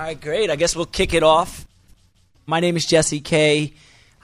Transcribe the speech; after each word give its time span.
All 0.00 0.06
right, 0.06 0.18
great. 0.18 0.48
I 0.48 0.56
guess 0.56 0.74
we'll 0.74 0.86
kick 0.86 1.12
it 1.12 1.22
off. 1.22 1.66
My 2.46 2.58
name 2.58 2.74
is 2.74 2.86
Jesse 2.86 3.20
Kay. 3.20 3.74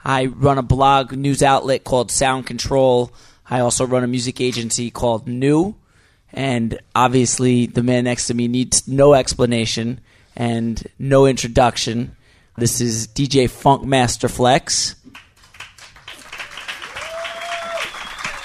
I 0.03 0.25
run 0.25 0.57
a 0.57 0.63
blog 0.63 1.11
news 1.11 1.43
outlet 1.43 1.83
called 1.83 2.09
SoundCtrl. 2.09 3.11
I 3.47 3.59
also 3.59 3.85
run 3.85 4.03
a 4.03 4.07
music 4.07 4.41
agency 4.41 4.89
called 4.89 5.27
Nue. 5.27 5.75
And 6.33 6.79
obviously, 6.95 7.67
the 7.67 7.83
man 7.83 8.05
next 8.05 8.25
to 8.25 8.33
me 8.33 8.47
needs 8.47 8.87
no 8.87 9.13
explanation 9.13 9.99
and 10.35 10.83
no 10.97 11.27
introduction. 11.27 12.15
This 12.57 12.81
is 12.81 13.07
DJ 13.09 13.47
Funkmaster 13.47 14.31
Flex. 14.31 14.95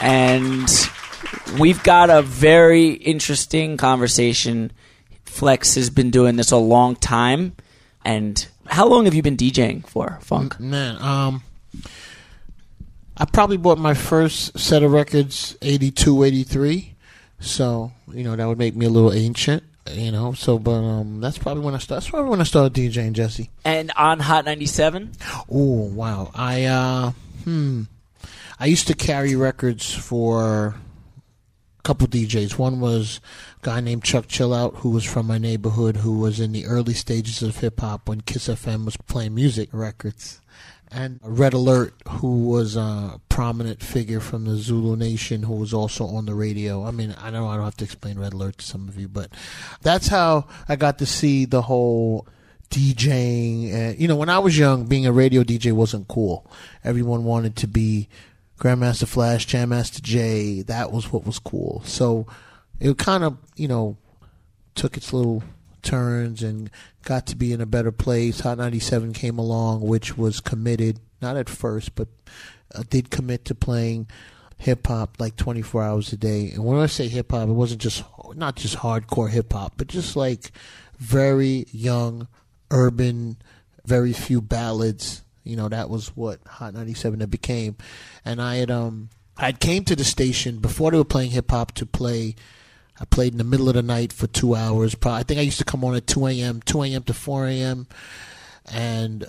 And 0.03 0.69
we've 1.59 1.83
got 1.83 2.11
a 2.11 2.21
very 2.21 2.91
interesting 2.91 3.79
conversation. 3.79 4.71
Flex 5.33 5.77
has 5.77 5.89
been 5.89 6.11
doing 6.11 6.37
this 6.37 6.51
a 6.51 6.59
long 6.59 6.95
time. 6.95 7.57
And 8.05 8.47
how 8.67 8.87
long 8.87 9.07
have 9.07 9.15
you 9.15 9.23
been 9.23 9.37
DJing 9.37 9.87
for, 9.87 10.19
Funk? 10.21 10.61
Man, 10.61 11.01
um, 11.01 11.43
I 13.17 13.25
probably 13.25 13.57
bought 13.57 13.79
my 13.79 13.95
first 13.95 14.59
set 14.59 14.83
of 14.83 14.93
records 14.93 15.57
82, 15.63 16.25
83. 16.25 16.95
So, 17.41 17.93
you 18.13 18.25
know, 18.25 18.37
that 18.37 18.47
would 18.47 18.59
make 18.59 18.77
me 18.77 18.87
a 18.87 18.91
little 18.91 19.13
ancient, 19.13 19.63
you 19.91 20.13
know. 20.13 20.35
So, 20.35 20.59
but 20.59 20.73
um, 20.73 21.21
that's 21.21 21.39
probably 21.39 21.65
when 21.65 21.75
I 21.75 21.79
started. 21.79 22.03
That's 22.03 22.11
probably 22.11 22.31
when 22.31 22.41
I 22.41 22.45
started 22.45 22.75
DJing, 22.75 23.13
Jesse. 23.13 23.51
And 23.65 23.91
on 23.97 24.21
Hot 24.21 24.45
97? 24.45 25.13
Oh, 25.51 25.89
wow. 25.95 26.31
I, 26.35 26.65
uh, 26.65 27.13
hmm. 27.45 27.85
I 28.61 28.67
used 28.67 28.87
to 28.89 28.95
carry 28.95 29.35
records 29.35 29.93
for 29.93 30.75
couple 31.83 32.07
DJs. 32.07 32.59
One 32.59 32.81
was 32.81 33.21
a 33.63 33.67
guy 33.67 33.81
named 33.81 34.05
Chuck 34.05 34.27
Chillout, 34.27 34.77
who 34.77 34.91
was 34.91 35.05
from 35.05 35.27
my 35.27 35.39
neighborhood, 35.39 35.99
who 35.99 36.19
was 36.19 36.41
in 36.41 36.53
the 36.53 36.67
early 36.67 36.95
stages 36.95 37.43
of 37.43 37.59
hip 37.59 37.81
hop 37.81 38.09
when 38.09 38.21
Kiss 38.21 38.49
FM 38.49 38.85
was 38.85 38.97
playing 38.97 39.35
music 39.35 39.69
records. 39.73 40.41
And 40.95 41.21
Red 41.23 41.55
Alert, 41.55 41.95
who 42.07 42.45
was 42.45 42.77
a 42.77 43.19
prominent 43.31 43.83
figure 43.83 44.21
from 44.21 44.45
the 44.45 44.57
Zulu 44.57 44.95
Nation, 44.95 45.43
who 45.43 45.55
was 45.55 45.73
also 45.73 46.05
on 46.07 46.27
the 46.27 46.35
radio. 46.35 46.85
I 46.85 46.91
mean, 46.91 47.15
I 47.19 47.31
know 47.31 47.49
I 47.49 47.57
don't 47.57 47.65
have 47.65 47.79
to 47.79 47.85
explain 47.85 48.19
Red 48.19 48.35
Alert 48.35 48.59
to 48.59 48.67
some 48.67 48.89
of 48.89 48.99
you, 48.99 49.09
but 49.09 49.31
that's 49.81 50.09
how 50.09 50.47
I 50.69 50.77
got 50.77 50.99
to 50.99 51.07
see 51.07 51.47
the 51.47 51.63
whole 51.63 52.27
DJing. 52.69 53.73
And, 53.73 53.99
you 53.99 54.07
know, 54.07 54.17
when 54.17 54.29
I 54.29 54.39
was 54.39 54.59
young, 54.59 54.85
being 54.85 55.07
a 55.07 55.13
radio 55.13 55.43
DJ 55.43 55.73
wasn't 55.73 56.09
cool. 56.09 56.51
Everyone 56.85 57.25
wanted 57.25 57.57
to 57.57 57.67
be 57.67 58.09
Grandmaster 58.63 59.09
Flash, 59.09 59.47
Jam 59.47 59.71
Master 59.71 60.01
Jay. 60.01 60.63
That 60.63 60.93
was 60.93 61.13
what 61.13 61.27
was 61.27 61.41
cool. 61.41 61.83
So 61.85 62.29
it 62.79 62.97
kind 62.97 63.25
of, 63.25 63.37
you 63.57 63.67
know, 63.67 63.97
took 64.77 64.97
its 64.97 65.13
little 65.13 65.43
turns 65.83 66.45
and 66.45 66.71
got 67.03 67.27
to 67.27 67.37
be 67.37 67.53
in 67.53 67.61
a 67.61 67.67
better 67.67 67.91
place. 67.91 68.39
Hot 68.39 68.59
97 68.59 69.15
came 69.15 69.37
along, 69.37 69.81
which 69.81 70.17
was 70.17 70.39
committed, 70.39 71.01
not 71.21 71.37
at 71.37 71.49
first, 71.49 71.97
but 71.97 72.07
uh, 72.73 72.85
did 72.89 73.11
commit 73.11 73.45
to 73.47 73.57
playing 73.57 74.07
hip 74.59 74.87
hop 74.87 75.17
like 75.19 75.35
24 75.35 75.83
hours 75.83 76.13
a 76.13 76.17
day. 76.17 76.53
And 76.53 76.65
when 76.65 76.79
I 76.79 76.87
say 76.87 77.09
hip 77.09 77.33
hop, 77.33 77.49
it 77.49 77.53
wasn't 77.53 77.81
just, 77.81 78.05
not 78.37 78.55
just 78.55 78.77
hardcore 78.77 79.29
hip 79.29 79.53
hop, 79.53 79.73
but 79.77 79.89
just 79.89 80.15
like 80.15 80.53
very 80.99 81.67
young, 81.73 82.29
urban, 82.71 83.39
very 83.85 84.13
few 84.13 84.41
ballads. 84.41 85.25
You 85.45 85.57
know, 85.57 85.69
that 85.69 85.91
was 85.91 86.09
what 86.17 86.41
Hot 86.47 86.75
97 86.75 87.21
had 87.21 87.31
became. 87.31 87.77
And 88.25 88.41
I 88.41 88.57
had, 88.57 88.71
um, 88.71 89.11
I 89.37 89.47
had 89.47 89.61
came 89.61 89.85
to 89.85 89.97
the 89.97 90.05
station 90.05 90.59
before 90.59 90.91
they 90.91 90.99
were 90.99 91.05
playing 91.05 91.33
hip 91.33 91.51
hop 91.51 91.73
to 91.73 91.87
play 91.87 92.37
I 93.03 93.05
played 93.05 93.33
in 93.33 93.39
the 93.39 93.45
middle 93.45 93.69
of 93.69 93.75
the 93.75 93.83
night 93.83 94.13
for 94.13 94.29
two 94.29 94.55
hours. 94.55 94.95
Probably, 94.95 95.21
I 95.21 95.23
think 95.25 95.39
I 95.39 95.43
used 95.43 95.59
to 95.59 95.65
come 95.65 95.85
on 95.85 95.97
at 95.97 96.07
2 96.07 96.27
a.m., 96.27 96.63
2 96.63 96.83
a.m. 96.83 97.03
to 97.05 97.13
4 97.13 97.47
a.m. 97.49 97.87
And 98.71 99.27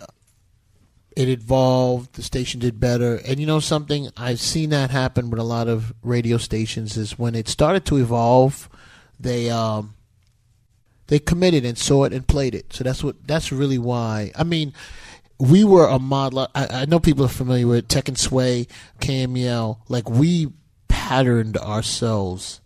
it 1.15 1.27
evolved. 1.27 2.13
The 2.13 2.21
station 2.21 2.59
did 2.59 2.79
better. 2.79 3.15
And 3.25 3.39
you 3.39 3.47
know 3.47 3.59
something? 3.59 4.09
I've 4.15 4.39
seen 4.39 4.69
that 4.71 4.91
happen 4.91 5.31
with 5.31 5.39
a 5.39 5.43
lot 5.43 5.67
of 5.67 5.93
radio 6.03 6.37
stations 6.37 6.97
is 6.97 7.17
when 7.17 7.33
it 7.33 7.47
started 7.47 7.83
to 7.85 7.97
evolve, 7.97 8.69
they 9.19 9.49
um, 9.49 9.95
they 11.07 11.17
committed 11.17 11.65
and 11.65 11.77
saw 11.77 12.03
it 12.03 12.13
and 12.13 12.27
played 12.27 12.53
it. 12.53 12.73
So 12.73 12.83
that's 12.83 13.03
what 13.03 13.25
that's 13.25 13.51
really 13.51 13.79
why. 13.79 14.31
I 14.35 14.43
mean, 14.43 14.73
we 15.39 15.63
were 15.63 15.87
a 15.87 15.99
model. 15.99 16.47
I, 16.55 16.67
I 16.69 16.85
know 16.85 16.99
people 16.99 17.25
are 17.25 17.29
familiar 17.29 17.67
with 17.67 17.87
Tech 17.87 18.07
and 18.07 18.17
Sway, 18.17 18.67
KMEL. 18.99 19.79
Like 19.89 20.09
we 20.09 20.49
patterned 20.87 21.57
ourselves 21.57 22.61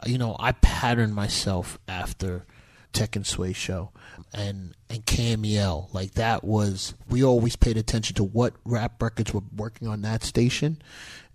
uh, 0.00 0.08
you 0.08 0.18
know, 0.18 0.36
I 0.38 0.52
patterned 0.52 1.14
myself 1.14 1.78
after 1.88 2.44
Tech 2.92 3.16
and 3.16 3.26
Sway 3.26 3.52
show 3.52 3.90
and 4.32 4.74
and 4.88 5.04
KMEL. 5.04 5.92
Like 5.92 6.12
that 6.12 6.44
was 6.44 6.94
we 7.08 7.22
always 7.22 7.56
paid 7.56 7.76
attention 7.76 8.16
to 8.16 8.24
what 8.24 8.54
rap 8.64 9.02
records 9.02 9.32
were 9.34 9.42
working 9.54 9.88
on 9.88 10.02
that 10.02 10.22
station 10.22 10.80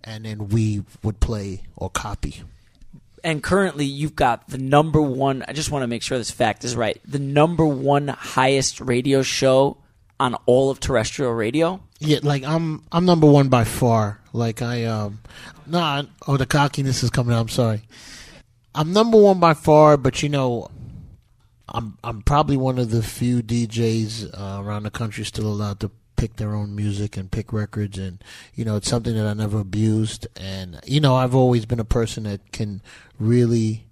and 0.04 0.26
then 0.26 0.50
we 0.50 0.84
would 1.04 1.20
play 1.20 1.64
or 1.76 1.90
copy. 1.90 2.44
And 3.24 3.42
currently 3.42 3.86
you've 3.86 4.16
got 4.16 4.50
the 4.50 4.58
number 4.58 5.02
one 5.02 5.44
I 5.48 5.54
just 5.54 5.72
want 5.72 5.84
to 5.84 5.88
make 5.88 6.02
sure 6.02 6.18
this 6.18 6.32
fact 6.32 6.64
is 6.64 6.76
right. 6.76 7.00
The 7.06 7.20
number 7.20 7.66
one 7.66 8.08
highest 8.08 8.82
radio 8.82 9.22
show 9.22 9.78
on 10.20 10.36
all 10.46 10.70
of 10.70 10.80
terrestrial 10.80 11.34
radio. 11.34 11.82
Yeah, 12.00 12.20
like 12.24 12.44
I'm 12.44 12.84
I'm 12.92 13.06
number 13.06 13.28
one 13.30 13.50
by 13.50 13.64
far. 13.64 14.22
Like 14.34 14.62
I 14.62 14.86
um 14.86 15.20
nah 15.66 16.04
oh 16.28 16.38
the 16.38 16.46
cockiness 16.46 17.04
is 17.04 17.10
coming 17.10 17.34
out, 17.34 17.42
I'm 17.42 17.50
sorry. 17.50 17.84
I'm 18.74 18.92
number 18.92 19.18
one 19.18 19.40
by 19.40 19.54
far, 19.54 19.96
but 19.96 20.22
you 20.22 20.30
know, 20.30 20.70
I'm 21.70 21.98
I'm 22.04 22.22
probably 22.22 22.58
one 22.58 22.78
of 22.78 22.92
the 22.92 23.02
few 23.02 23.42
DJs 23.42 24.38
uh, 24.38 24.62
around 24.62 24.84
the 24.84 24.92
country 24.92 25.24
still 25.24 25.48
allowed 25.48 25.80
to 25.80 25.92
pick 26.16 26.38
their 26.38 26.56
own 26.56 26.76
music 26.76 27.18
and 27.18 27.32
pick 27.32 27.52
records, 27.54 27.98
and 27.98 28.24
you 28.54 28.66
know, 28.66 28.76
it's 28.76 28.90
something 28.90 29.16
that 29.16 29.28
I 29.28 29.34
never 29.34 29.60
abused. 29.60 30.28
And 30.36 30.80
you 30.86 31.00
know, 31.00 31.16
I've 31.16 31.36
always 31.36 31.66
been 31.66 31.80
a 31.80 31.86
person 31.86 32.24
that 32.24 32.52
can 32.52 32.82
really, 33.20 33.88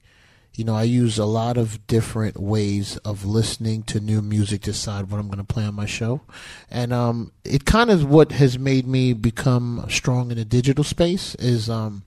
you 0.55 0.63
know, 0.63 0.75
I 0.75 0.83
use 0.83 1.17
a 1.17 1.25
lot 1.25 1.57
of 1.57 1.85
different 1.87 2.39
ways 2.39 2.97
of 2.97 3.25
listening 3.25 3.83
to 3.83 3.99
new 3.99 4.21
music 4.21 4.61
to 4.61 4.71
decide 4.71 5.09
what 5.09 5.19
I'm 5.19 5.27
going 5.27 5.39
to 5.39 5.43
play 5.43 5.65
on 5.65 5.73
my 5.73 5.85
show, 5.85 6.21
and 6.69 6.93
um, 6.93 7.31
it 7.43 7.65
kind 7.65 7.89
of 7.89 8.05
what 8.05 8.31
has 8.31 8.59
made 8.59 8.87
me 8.87 9.13
become 9.13 9.85
strong 9.89 10.31
in 10.31 10.37
the 10.37 10.45
digital 10.45 10.83
space 10.83 11.35
is 11.35 11.69
um, 11.69 12.03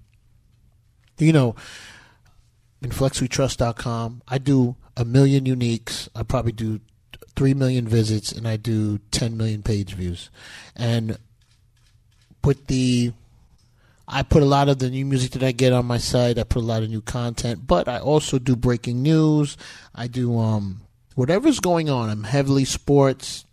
you 1.18 1.32
know 1.32 1.56
inflexwetrust.com. 2.82 4.22
I 4.28 4.38
do 4.38 4.76
a 4.96 5.04
million 5.04 5.44
uniques. 5.44 6.08
I 6.14 6.22
probably 6.22 6.52
do 6.52 6.80
3 7.36 7.54
million 7.54 7.86
visits 7.86 8.32
and 8.32 8.48
I 8.48 8.56
do 8.56 8.98
10 9.10 9.36
million 9.36 9.62
page 9.62 9.94
views. 9.94 10.30
And 10.74 11.18
put 12.42 12.66
the 12.66 13.12
I 14.09 14.22
put 14.22 14.43
a 14.43 14.47
lot 14.47 14.69
of 14.69 14.78
the 14.78 14.89
new 14.89 15.05
music 15.05 15.33
that 15.33 15.43
I 15.43 15.53
get 15.53 15.72
on 15.72 15.87
my 15.87 15.99
site. 15.99 16.39
I 16.39 16.44
put 16.44 16.62
a 16.62 16.67
lot 16.67 16.83
of 16.83 16.91
new 16.91 17.00
content, 17.00 17.67
but 17.67 17.89
I 17.89 17.99
also 17.99 18.39
do 18.39 18.55
breaking 18.55 19.03
news. 19.03 19.56
I 19.94 20.06
do 20.06 20.39
um 20.39 20.83
whatever's 21.17 21.59
going 21.59 21.91
on. 21.91 22.09
I'm 22.09 22.25
heavily 22.25 22.65
sports. 22.65 23.44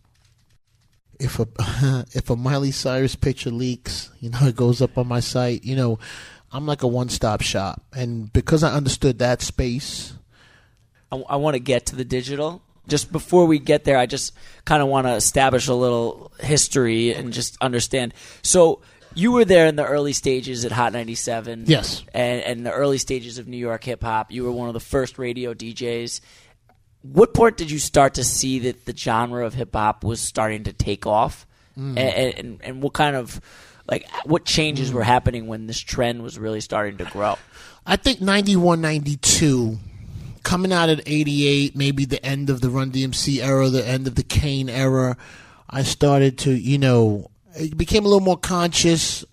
If 1.20 1.40
a 1.40 1.48
if 2.14 2.30
a 2.30 2.36
Miley 2.36 2.72
Cyrus 2.72 3.16
picture 3.16 3.50
leaks, 3.52 4.12
you 4.20 4.30
know, 4.30 4.40
it 4.44 4.56
goes 4.56 4.82
up 4.82 4.98
on 4.98 5.08
my 5.08 5.20
site. 5.20 5.64
You 5.64 5.76
know, 5.76 6.00
I'm 6.52 6.68
like 6.68 6.84
a 6.84 6.88
one 6.88 7.10
stop 7.10 7.42
shop, 7.42 7.82
and 7.92 8.32
because 8.32 8.64
I 8.64 8.74
understood 8.74 9.20
that 9.20 9.42
space, 9.42 10.14
I, 11.12 11.18
I 11.30 11.36
want 11.38 11.56
to 11.56 11.60
get 11.60 11.88
to 11.88 11.96
the 11.96 12.06
digital. 12.06 12.62
Just 12.86 13.14
before 13.14 13.46
we 13.46 13.60
get 13.60 13.86
there, 13.86 13.98
I 13.98 14.06
just 14.06 14.34
kind 14.66 14.84
of 14.84 14.90
want 14.90 15.08
to 15.08 15.14
establish 15.14 15.70
a 15.70 15.74
little 15.74 16.34
history 16.42 17.14
and 17.14 17.32
just 17.32 17.58
understand. 17.62 18.14
So 18.42 18.82
you 19.16 19.32
were 19.32 19.46
there 19.46 19.68
in 19.68 19.76
the 19.76 19.86
early 19.86 20.14
stages 20.14 20.66
at 20.66 20.72
Hot 20.72 20.94
97. 20.94 21.66
Yes. 21.68 22.04
And, 22.14 22.42
and 22.42 22.66
the 22.66 22.72
early 22.72 22.98
stages 22.98 23.38
of 23.38 23.48
New 23.48 23.58
York 23.58 23.84
hip 23.84 24.04
hop. 24.04 24.32
You 24.32 24.44
were 24.44 24.52
one 24.52 24.68
of 24.68 24.74
the 24.74 24.80
first 24.80 25.18
radio 25.18 25.54
DJs. 25.54 26.22
What 27.02 27.34
point 27.34 27.58
did 27.58 27.70
you 27.70 27.80
start 27.80 28.16
to 28.16 28.24
see 28.24 28.60
that 28.60 28.86
the 28.86 28.96
genre 28.96 29.46
of 29.46 29.54
hip 29.54 29.76
hop 29.76 30.04
was 30.04 30.22
starting 30.22 30.64
to 30.66 30.74
take 30.74 31.06
off? 31.06 31.46
Mm. 31.78 31.98
And, 31.98 32.36
and, 32.38 32.62
and 32.64 32.84
what 32.84 32.94
kind 32.94 33.16
of 33.16 33.42
like 33.88 34.08
what 34.26 34.46
changes 34.46 34.94
were 34.94 35.04
happening 35.04 35.48
when 35.48 35.68
this 35.68 35.80
trend 35.80 36.24
was 36.24 36.40
really 36.40 36.62
starting 36.62 36.98
to 36.98 37.06
grow? 37.06 37.36
I 37.86 37.98
think 37.98 38.22
91, 38.22 38.80
92, 38.80 39.78
coming 40.44 40.72
out 40.72 40.90
at 40.90 41.02
88, 41.06 41.76
maybe 41.76 42.06
the 42.06 42.24
end 42.26 42.50
of 42.50 42.62
the 42.62 42.70
Run 42.70 42.92
DMC 42.92 43.44
era, 43.44 43.70
the 43.70 43.86
end 43.86 44.08
of 44.08 44.16
the 44.16 44.24
Kane 44.24 44.70
era, 44.70 45.18
I 45.70 45.84
started 45.84 46.38
to, 46.40 46.52
you 46.52 46.78
know, 46.78 47.30
it 47.56 47.78
became 47.78 48.06
a 48.06 48.08
little 48.08 48.20
more 48.20 48.38
conscious. 48.38 49.26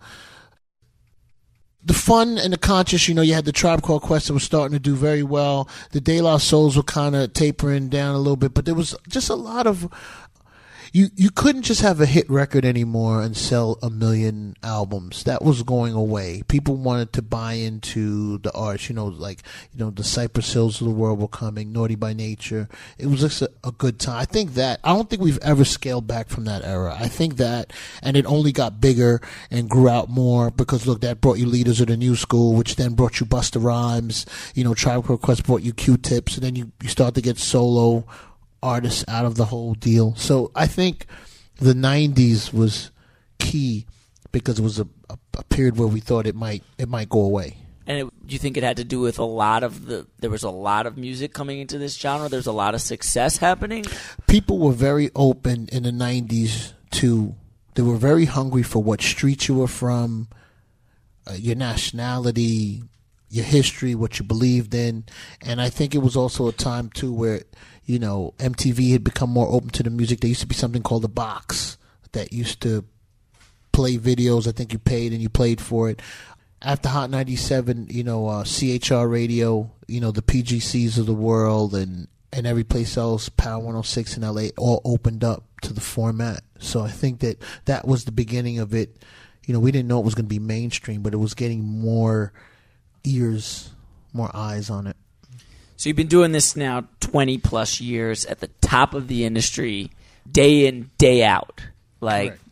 The 1.83 1.95
fun 1.95 2.37
and 2.37 2.53
the 2.53 2.59
conscious, 2.59 3.09
you 3.09 3.15
know, 3.15 3.23
you 3.23 3.33
had 3.35 3.47
the 3.47 3.53
Tribe 3.53 3.83
Called 3.83 4.03
Quest 4.03 4.27
that 4.27 4.35
was 4.35 4.43
starting 4.43 4.77
to 4.77 4.81
do 4.81 4.95
very 4.95 5.23
well. 5.23 5.69
The 5.93 6.01
De 6.01 6.21
La 6.21 6.37
Souls 6.37 6.77
were 6.77 6.83
kind 6.83 7.17
of 7.17 7.33
tapering 7.33 7.89
down 7.89 8.15
a 8.15 8.19
little 8.19 8.37
bit, 8.37 8.53
but 8.53 8.67
there 8.67 8.75
was 8.75 8.95
just 9.09 9.31
a 9.31 9.35
lot 9.35 9.67
of 9.67 9.89
you 10.93 11.09
you 11.15 11.31
couldn't 11.31 11.63
just 11.63 11.83
have 11.83 12.01
a 12.01 12.07
hit 12.07 12.29
record 12.29 12.65
anymore 12.65 13.23
and 13.23 13.37
sell 13.37 13.79
a 13.83 13.91
million 13.91 14.57
albums. 14.63 15.25
That 15.25 15.43
was 15.43 15.63
going 15.63 15.95
away. 15.95 16.43
People 16.49 16.77
wanted 16.77 17.13
to 17.15 17.23
buy 17.23 17.55
into 17.55 18.39
the 18.39 18.53
arts. 18.53 18.89
You 18.89 18.97
know, 18.97 19.07
like 19.07 19.43
you 19.73 19.79
know, 19.79 19.91
the 19.91 20.03
Cypress 20.03 20.53
Hills 20.53 20.81
of 20.81 20.87
the 20.87 20.93
world 20.93 21.21
were 21.21 21.29
coming. 21.29 21.73
Naughty 21.73 21.95
by 21.95 22.13
Nature. 22.13 22.69
It 22.99 23.07
was 23.07 23.21
just 23.21 23.43
a, 23.43 23.51
a 23.63 23.73
good 23.73 24.01
time. 24.01 24.19
I 24.19 24.25
think 24.25 24.55
that 24.55 24.81
I 24.83 24.93
don't 24.93 25.09
think 25.09 25.23
we've 25.23 25.39
ever 25.39 25.65
scaled 25.65 26.07
back 26.07 26.29
from 26.29 26.45
that 26.47 26.65
era. 26.65 26.97
I 26.99 27.09
think 27.09 27.37
that, 27.37 27.73
and 28.03 28.17
it 28.17 28.27
only 28.27 28.53
got 28.53 28.81
bigger 28.81 29.21
and 29.51 29.71
grew 29.71 29.89
out 29.89 30.09
more 30.09 30.51
because 30.51 30.87
look, 30.87 31.03
that 31.03 31.21
brought 31.21 31.39
you 31.39 31.47
Leaders 31.47 31.81
of 31.81 31.87
the 31.87 31.97
New 31.97 32.17
School, 32.17 32.55
which 32.55 32.77
then 32.77 32.95
brought 32.95 33.21
you 33.21 33.27
Busta 33.27 33.63
Rhymes. 33.63 34.27
You 34.55 34.65
know, 34.65 34.75
Tribe 34.75 35.05
Quest 35.21 35.45
brought 35.45 35.63
you 35.63 35.73
Q-Tips, 35.73 36.35
and 36.35 36.43
then 36.45 36.57
you 36.57 36.73
you 36.83 36.89
start 36.89 37.15
to 37.15 37.23
get 37.23 37.39
solo 37.39 38.05
artists 38.63 39.05
out 39.09 39.25
of 39.25 39.37
the 39.37 39.47
whole 39.47 39.75
deal. 39.75 40.15
So 40.17 40.51
I 40.55 40.67
think 40.67 41.07
the 41.57 41.75
'90s 41.75 42.53
was 42.53 42.91
key 43.39 43.87
because 44.33 44.59
it 44.59 44.63
was 44.63 44.79
a, 44.79 44.87
a, 45.09 45.19
a 45.39 45.45
period 45.45 45.77
where 45.77 45.89
we 45.89 46.01
thought 46.01 46.27
it 46.27 46.35
might 46.35 46.63
it 46.79 46.89
might 46.89 47.09
go 47.09 47.21
away. 47.21 47.57
And 47.87 47.99
it, 47.99 48.27
do 48.27 48.33
you 48.33 48.39
think 48.39 48.57
it 48.57 48.63
had 48.63 48.77
to 48.77 48.85
do 48.85 49.01
with 49.01 49.19
a 49.19 49.25
lot 49.25 49.63
of 49.63 49.87
the? 49.87 50.07
There 50.19 50.31
was 50.31 50.45
a 50.45 50.51
lot 50.51 50.87
of 50.87 50.97
music 50.97 51.33
coming 51.33 51.59
into 51.59 51.79
this 51.79 51.97
genre. 51.97 52.29
There's 52.29 52.47
a 52.47 52.53
lot 52.53 52.75
of 52.75 52.81
success 52.81 53.39
happening. 53.39 53.85
People 54.29 54.59
were 54.59 54.73
very 54.73 55.11
open 55.17 55.69
in 55.73 55.83
the 55.83 55.91
'90s 55.91 56.73
to. 56.93 57.35
They 57.75 57.83
were 57.83 57.97
very 57.97 58.27
hungry 58.27 58.63
for 58.63 58.83
what 58.83 59.01
street 59.01 59.49
you 59.49 59.55
were 59.55 59.69
from, 59.69 60.29
uh, 61.27 61.35
your 61.35 61.55
nationality, 61.55 62.83
your 63.29 63.45
history, 63.45 63.95
what 63.95 64.19
you 64.19 64.25
believed 64.25 64.75
in, 64.75 65.05
and 65.41 65.61
I 65.61 65.71
think 65.71 65.95
it 65.95 65.99
was 65.99 66.17
also 66.17 66.49
a 66.49 66.53
time 66.53 66.91
too 66.91 67.13
where 67.13 67.43
you 67.91 67.99
know 67.99 68.35
MTV 68.39 68.93
had 68.93 69.03
become 69.03 69.31
more 69.31 69.49
open 69.51 69.71
to 69.71 69.83
the 69.83 69.91
music. 69.91 70.21
There 70.21 70.29
used 70.29 70.43
to 70.43 70.47
be 70.47 70.55
something 70.55 70.83
called 70.83 71.03
the 71.03 71.09
box 71.09 71.77
that 72.13 72.33
used 72.33 72.63
to 72.63 72.85
play 73.73 73.97
videos. 73.99 74.47
I 74.47 74.53
think 74.53 74.73
you 74.73 74.79
paid 74.79 75.13
and 75.13 75.21
you 75.21 75.29
played 75.29 75.61
for 75.61 75.91
it. 75.91 76.01
After 76.63 76.89
Hot 76.89 77.11
97, 77.11 77.89
you 77.91 78.05
know, 78.05 78.29
uh, 78.29 78.45
CHR 78.45 79.07
Radio, 79.07 79.73
you 79.89 80.01
know, 80.01 80.13
the 80.13 80.23
PGCs 80.23 80.99
of 80.99 81.07
the 81.07 81.15
world 81.15 81.75
and, 81.75 82.07
and 82.33 82.47
every 82.47 82.65
place 82.65 82.97
else, 82.97 83.29
Power 83.29 83.59
106 83.59 84.17
in 84.19 84.23
LA, 84.23 84.49
all 84.57 84.83
opened 84.85 85.25
up 85.25 85.43
to 85.63 85.73
the 85.73 85.81
format. 85.81 86.43
So 86.59 86.83
I 86.83 86.91
think 86.91 87.21
that 87.21 87.43
that 87.65 87.89
was 87.89 88.05
the 88.05 88.13
beginning 88.13 88.59
of 88.61 88.73
it. 88.73 89.03
You 89.47 89.55
know, 89.55 89.61
we 89.61 89.73
didn't 89.73 89.89
know 89.89 89.99
it 89.99 90.05
was 90.05 90.15
going 90.15 90.27
to 90.27 90.29
be 90.29 90.39
mainstream, 90.39 91.03
but 91.03 91.15
it 91.15 91.17
was 91.17 91.35
getting 91.35 91.65
more 91.65 92.33
ears, 93.03 93.71
more 94.13 94.31
eyes 94.35 94.71
on 94.71 94.87
it. 94.87 94.97
So 95.81 95.89
you've 95.89 95.97
been 95.97 96.09
doing 96.09 96.33
this 96.33 96.57
now 96.57 96.85
20 97.01 97.39
plus 97.39 97.81
years 97.81 98.27
at 98.27 98.41
the 98.41 98.49
top 98.61 98.93
of 98.93 99.09
the 99.09 99.25
industry, 99.25 99.91
day 100.31 100.67
in, 100.67 100.91
day 100.99 101.25
out. 101.25 101.63
Like, 102.03 102.33
Correct. 102.33 102.43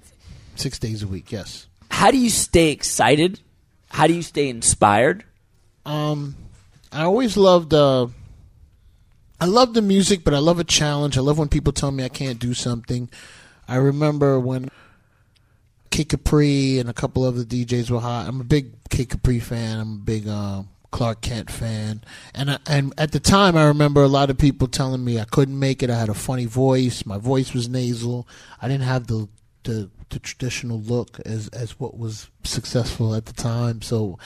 Six 0.54 0.78
days 0.78 1.02
a 1.02 1.06
week, 1.06 1.30
yes. 1.30 1.66
how 1.90 2.10
do 2.10 2.16
you 2.16 2.30
stay 2.30 2.70
excited? 2.70 3.38
How 3.90 4.06
do 4.06 4.14
you 4.14 4.22
stay 4.22 4.48
inspired? 4.48 5.24
Um, 5.84 6.36
I 6.90 7.02
always 7.02 7.36
loved. 7.36 7.74
Uh, 7.74 8.06
I 9.38 9.44
love 9.44 9.74
the 9.74 9.82
music, 9.82 10.24
but 10.24 10.32
I 10.32 10.38
love 10.38 10.58
a 10.58 10.64
challenge. 10.64 11.18
I 11.18 11.20
love 11.20 11.36
when 11.38 11.48
people 11.48 11.74
tell 11.74 11.90
me 11.90 12.04
I 12.04 12.08
can't 12.08 12.38
do 12.38 12.54
something. 12.54 13.10
I 13.68 13.76
remember 13.76 14.40
when 14.40 14.70
Kid 15.90 16.08
Capri 16.08 16.78
and 16.78 16.88
a 16.88 16.94
couple 16.94 17.26
of 17.26 17.36
the 17.36 17.44
DJs 17.44 17.90
were 17.90 18.00
hot. 18.00 18.26
I'm 18.26 18.40
a 18.40 18.44
big 18.44 18.88
Kid 18.88 19.10
Capri 19.10 19.38
fan. 19.38 19.80
I'm 19.80 19.92
a 19.96 19.98
big 19.98 20.26
uh, 20.26 20.62
Clark 20.90 21.20
Kent 21.20 21.50
fan, 21.50 22.02
and 22.34 22.50
I, 22.52 22.58
and 22.66 22.94
at 22.96 23.12
the 23.12 23.20
time 23.20 23.56
I 23.56 23.66
remember 23.66 24.02
a 24.02 24.08
lot 24.08 24.30
of 24.30 24.38
people 24.38 24.68
telling 24.68 25.04
me 25.04 25.20
I 25.20 25.24
couldn't 25.24 25.58
make 25.58 25.82
it. 25.82 25.90
I 25.90 25.98
had 25.98 26.08
a 26.08 26.14
funny 26.14 26.46
voice. 26.46 27.04
My 27.04 27.18
voice 27.18 27.52
was 27.52 27.68
nasal. 27.68 28.26
I 28.60 28.68
didn't 28.68 28.84
have 28.84 29.06
the 29.06 29.28
the, 29.64 29.90
the 30.08 30.18
traditional 30.18 30.80
look 30.80 31.20
as 31.26 31.48
as 31.48 31.78
what 31.78 31.98
was 31.98 32.30
successful 32.44 33.14
at 33.14 33.26
the 33.26 33.34
time. 33.34 33.82
So, 33.82 34.18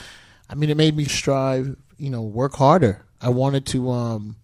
I 0.49 0.55
mean, 0.55 0.71
it 0.71 0.77
made 0.77 0.97
me 0.97 1.05
strive. 1.05 1.77
You 1.99 2.11
know, 2.11 2.23
work 2.23 2.55
harder. 2.55 3.05
I 3.21 3.31
wanted 3.31 3.67
to. 3.67 3.91
Um, 3.91 4.37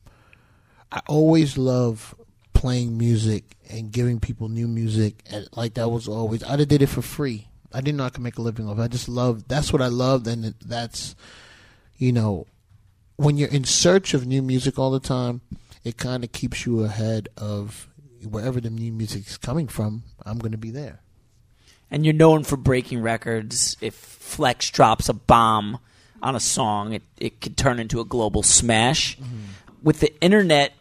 I 0.91 1.01
always 1.07 1.59
love 1.59 2.15
playing 2.53 2.99
music 2.99 3.57
and 3.71 3.93
giving 3.93 4.19
people 4.19 4.49
new 4.49 4.67
music, 4.67 5.23
and 5.31 5.49
like 5.55 5.75
that 5.75 5.89
was 5.91 6.09
always. 6.09 6.43
I 6.43 6.57
did 6.57 6.83
it 6.83 6.87
for 6.87 7.03
free. 7.03 7.49
I 7.73 7.81
didn't 7.81 7.99
know 7.99 8.05
I 8.05 8.11
could 8.11 8.23
make 8.23 8.39
a 8.39 8.43
living 8.43 8.69
off. 8.69 8.79
I 8.79 8.89
just 8.89 9.09
loved. 9.09 9.49
That's 9.49 9.73
what 9.73 9.83
I 9.83 9.89
loved, 9.89 10.27
and 10.27 10.55
that's, 10.65 11.15
you 11.99 12.13
know, 12.13 12.47
when 13.17 13.37
you're 13.37 13.49
in 13.49 13.65
search 13.65 14.15
of 14.15 14.27
new 14.27 14.41
music 14.41 14.79
all 14.79 14.91
the 14.91 15.01
time, 15.01 15.41
it 15.85 15.97
kind 15.97 16.25
of 16.25 16.33
keeps 16.33 16.65
you 16.65 16.85
ahead 16.85 17.29
of 17.37 17.89
wherever 18.29 18.61
the 18.61 18.71
new 18.71 18.93
music's 18.93 19.37
coming 19.37 19.69
from. 19.69 20.05
I'm 20.25 20.39
going 20.39 20.53
to 20.53 20.59
be 20.59 20.71
there. 20.71 21.01
And 21.91 22.05
you're 22.05 22.15
known 22.15 22.45
for 22.45 22.57
breaking 22.57 23.03
records. 23.03 23.77
If 23.81 23.95
Flex 23.95 24.71
drops 24.71 25.09
a 25.09 25.15
bomb 25.15 25.79
on 26.23 26.37
a 26.37 26.41
song, 26.41 26.93
it, 26.93 27.03
it 27.17 27.41
could 27.41 27.57
turn 27.57 27.79
into 27.79 28.01
a 28.01 28.05
global 28.05 28.43
smash. 28.43 29.17
Mm-hmm. 29.17 29.39
With 29.83 30.01
the 30.01 30.21
internet 30.21 30.75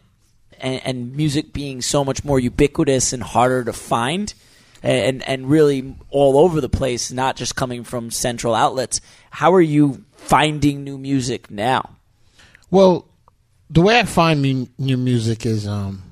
and, 0.60 0.80
and 0.84 1.16
music 1.16 1.52
being 1.52 1.80
so 1.80 2.04
much 2.04 2.24
more 2.24 2.38
ubiquitous 2.38 3.12
and 3.12 3.22
harder 3.22 3.64
to 3.64 3.72
find, 3.72 4.34
and 4.82 5.26
and 5.28 5.48
really 5.50 5.96
all 6.10 6.38
over 6.38 6.60
the 6.60 6.68
place, 6.68 7.10
not 7.10 7.36
just 7.36 7.56
coming 7.56 7.84
from 7.84 8.10
central 8.10 8.54
outlets. 8.54 9.00
How 9.30 9.54
are 9.54 9.60
you 9.60 10.04
finding 10.28 10.84
new 10.84 10.98
music 10.98 11.50
now? 11.50 11.96
Well, 12.70 13.08
the 13.70 13.80
way 13.80 13.98
I 13.98 14.04
find 14.04 14.68
new 14.78 14.96
music 14.96 15.46
is 15.46 15.66
um, 15.66 16.02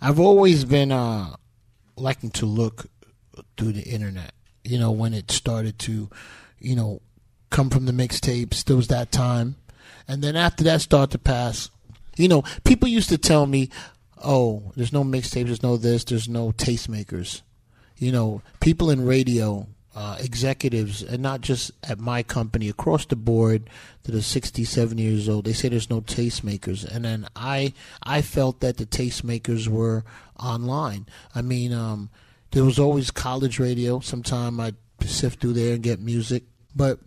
I've 0.00 0.20
always 0.20 0.64
been 0.64 0.92
uh, 0.92 1.34
liking 1.96 2.30
to 2.30 2.46
look 2.46 2.86
through 3.56 3.72
the 3.72 3.82
internet. 3.82 4.32
You 4.64 4.78
know, 4.78 4.92
when 4.92 5.14
it 5.14 5.30
started 5.30 5.78
to, 5.80 6.08
you 6.60 6.76
know, 6.76 7.02
come 7.50 7.70
from 7.70 7.86
the 7.86 7.92
mixtapes, 7.92 8.64
there 8.64 8.76
was 8.76 8.88
that 8.88 9.10
time. 9.10 9.56
And 10.06 10.22
then 10.22 10.36
after 10.36 10.62
that 10.64 10.80
started 10.80 11.10
to 11.12 11.18
pass, 11.18 11.70
you 12.16 12.28
know, 12.28 12.42
people 12.64 12.88
used 12.88 13.08
to 13.08 13.18
tell 13.18 13.46
me, 13.46 13.70
oh, 14.22 14.72
there's 14.76 14.92
no 14.92 15.02
mixtapes, 15.02 15.46
there's 15.46 15.62
no 15.62 15.76
this, 15.76 16.04
there's 16.04 16.28
no 16.28 16.52
tastemakers. 16.52 17.42
You 17.98 18.12
know, 18.12 18.42
people 18.60 18.90
in 18.90 19.06
radio, 19.06 19.66
uh, 19.96 20.18
executives, 20.20 21.02
and 21.02 21.22
not 21.22 21.40
just 21.40 21.70
at 21.82 21.98
my 21.98 22.22
company, 22.22 22.68
across 22.68 23.06
the 23.06 23.16
board 23.16 23.70
that 24.02 24.14
are 24.14 24.20
60, 24.20 24.62
70 24.62 25.02
years 25.02 25.26
old, 25.26 25.46
they 25.46 25.54
say 25.54 25.70
there's 25.70 25.88
no 25.88 26.02
tastemakers. 26.02 26.84
And 26.84 27.06
then 27.06 27.26
I, 27.34 27.72
I 28.02 28.20
felt 28.20 28.60
that 28.60 28.76
the 28.76 28.84
tastemakers 28.84 29.68
were 29.68 30.04
online. 30.38 31.06
I 31.34 31.40
mean, 31.40 31.72
um, 31.72 32.10
there 32.50 32.62
was 32.62 32.78
always 32.78 33.10
college 33.10 33.58
radio. 33.58 34.00
Sometime 34.00 34.60
I'd 34.60 34.76
sift 35.00 35.40
through 35.40 35.54
there 35.54 35.72
and 35.72 35.82
get 35.82 35.98
music. 35.98 36.44
But 36.74 36.98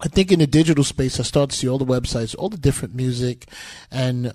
I 0.00 0.08
think 0.08 0.30
in 0.30 0.40
the 0.40 0.46
digital 0.46 0.84
space, 0.84 1.18
I 1.18 1.22
start 1.22 1.48
to 1.48 1.56
see 1.56 1.68
all 1.68 1.78
the 1.78 1.86
websites, 1.86 2.36
all 2.38 2.50
the 2.50 2.58
different 2.58 2.94
music, 2.94 3.48
and 3.90 4.32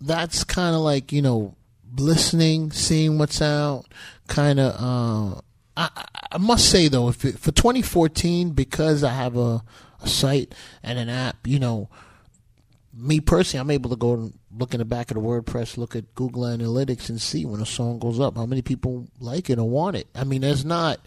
that's 0.00 0.44
kind 0.44 0.74
of 0.74 0.80
like 0.80 1.12
you 1.12 1.20
know 1.20 1.56
listening, 1.96 2.70
seeing 2.72 3.18
what's 3.18 3.42
out, 3.42 3.84
kind 4.28 4.58
of. 4.58 4.74
Uh, 5.36 5.40
I, 5.86 6.06
I- 6.32 6.38
must 6.38 6.70
say 6.70 6.88
though, 6.88 7.08
it, 7.08 7.14
for 7.14 7.50
2014, 7.52 8.50
because 8.50 9.02
I 9.02 9.12
have 9.12 9.36
a, 9.36 9.62
a 10.02 10.08
site 10.08 10.54
and 10.82 10.98
an 10.98 11.08
app, 11.08 11.46
you 11.46 11.58
know, 11.58 11.88
me 12.94 13.20
personally, 13.20 13.60
I'm 13.60 13.70
able 13.70 13.90
to 13.90 13.96
go 13.96 14.14
and 14.14 14.38
look 14.56 14.74
in 14.74 14.78
the 14.78 14.84
back 14.84 15.10
of 15.10 15.14
the 15.16 15.20
WordPress, 15.20 15.76
look 15.76 15.94
at 15.96 16.14
Google 16.14 16.42
Analytics, 16.42 17.08
and 17.08 17.20
see 17.20 17.44
when 17.44 17.60
a 17.60 17.66
song 17.66 17.98
goes 17.98 18.18
up 18.20 18.36
how 18.36 18.46
many 18.46 18.62
people 18.62 19.06
like 19.20 19.48
it 19.48 19.58
or 19.58 19.68
want 19.68 19.96
it. 19.96 20.08
I 20.14 20.24
mean, 20.24 20.40
there's 20.40 20.64
not 20.64 21.00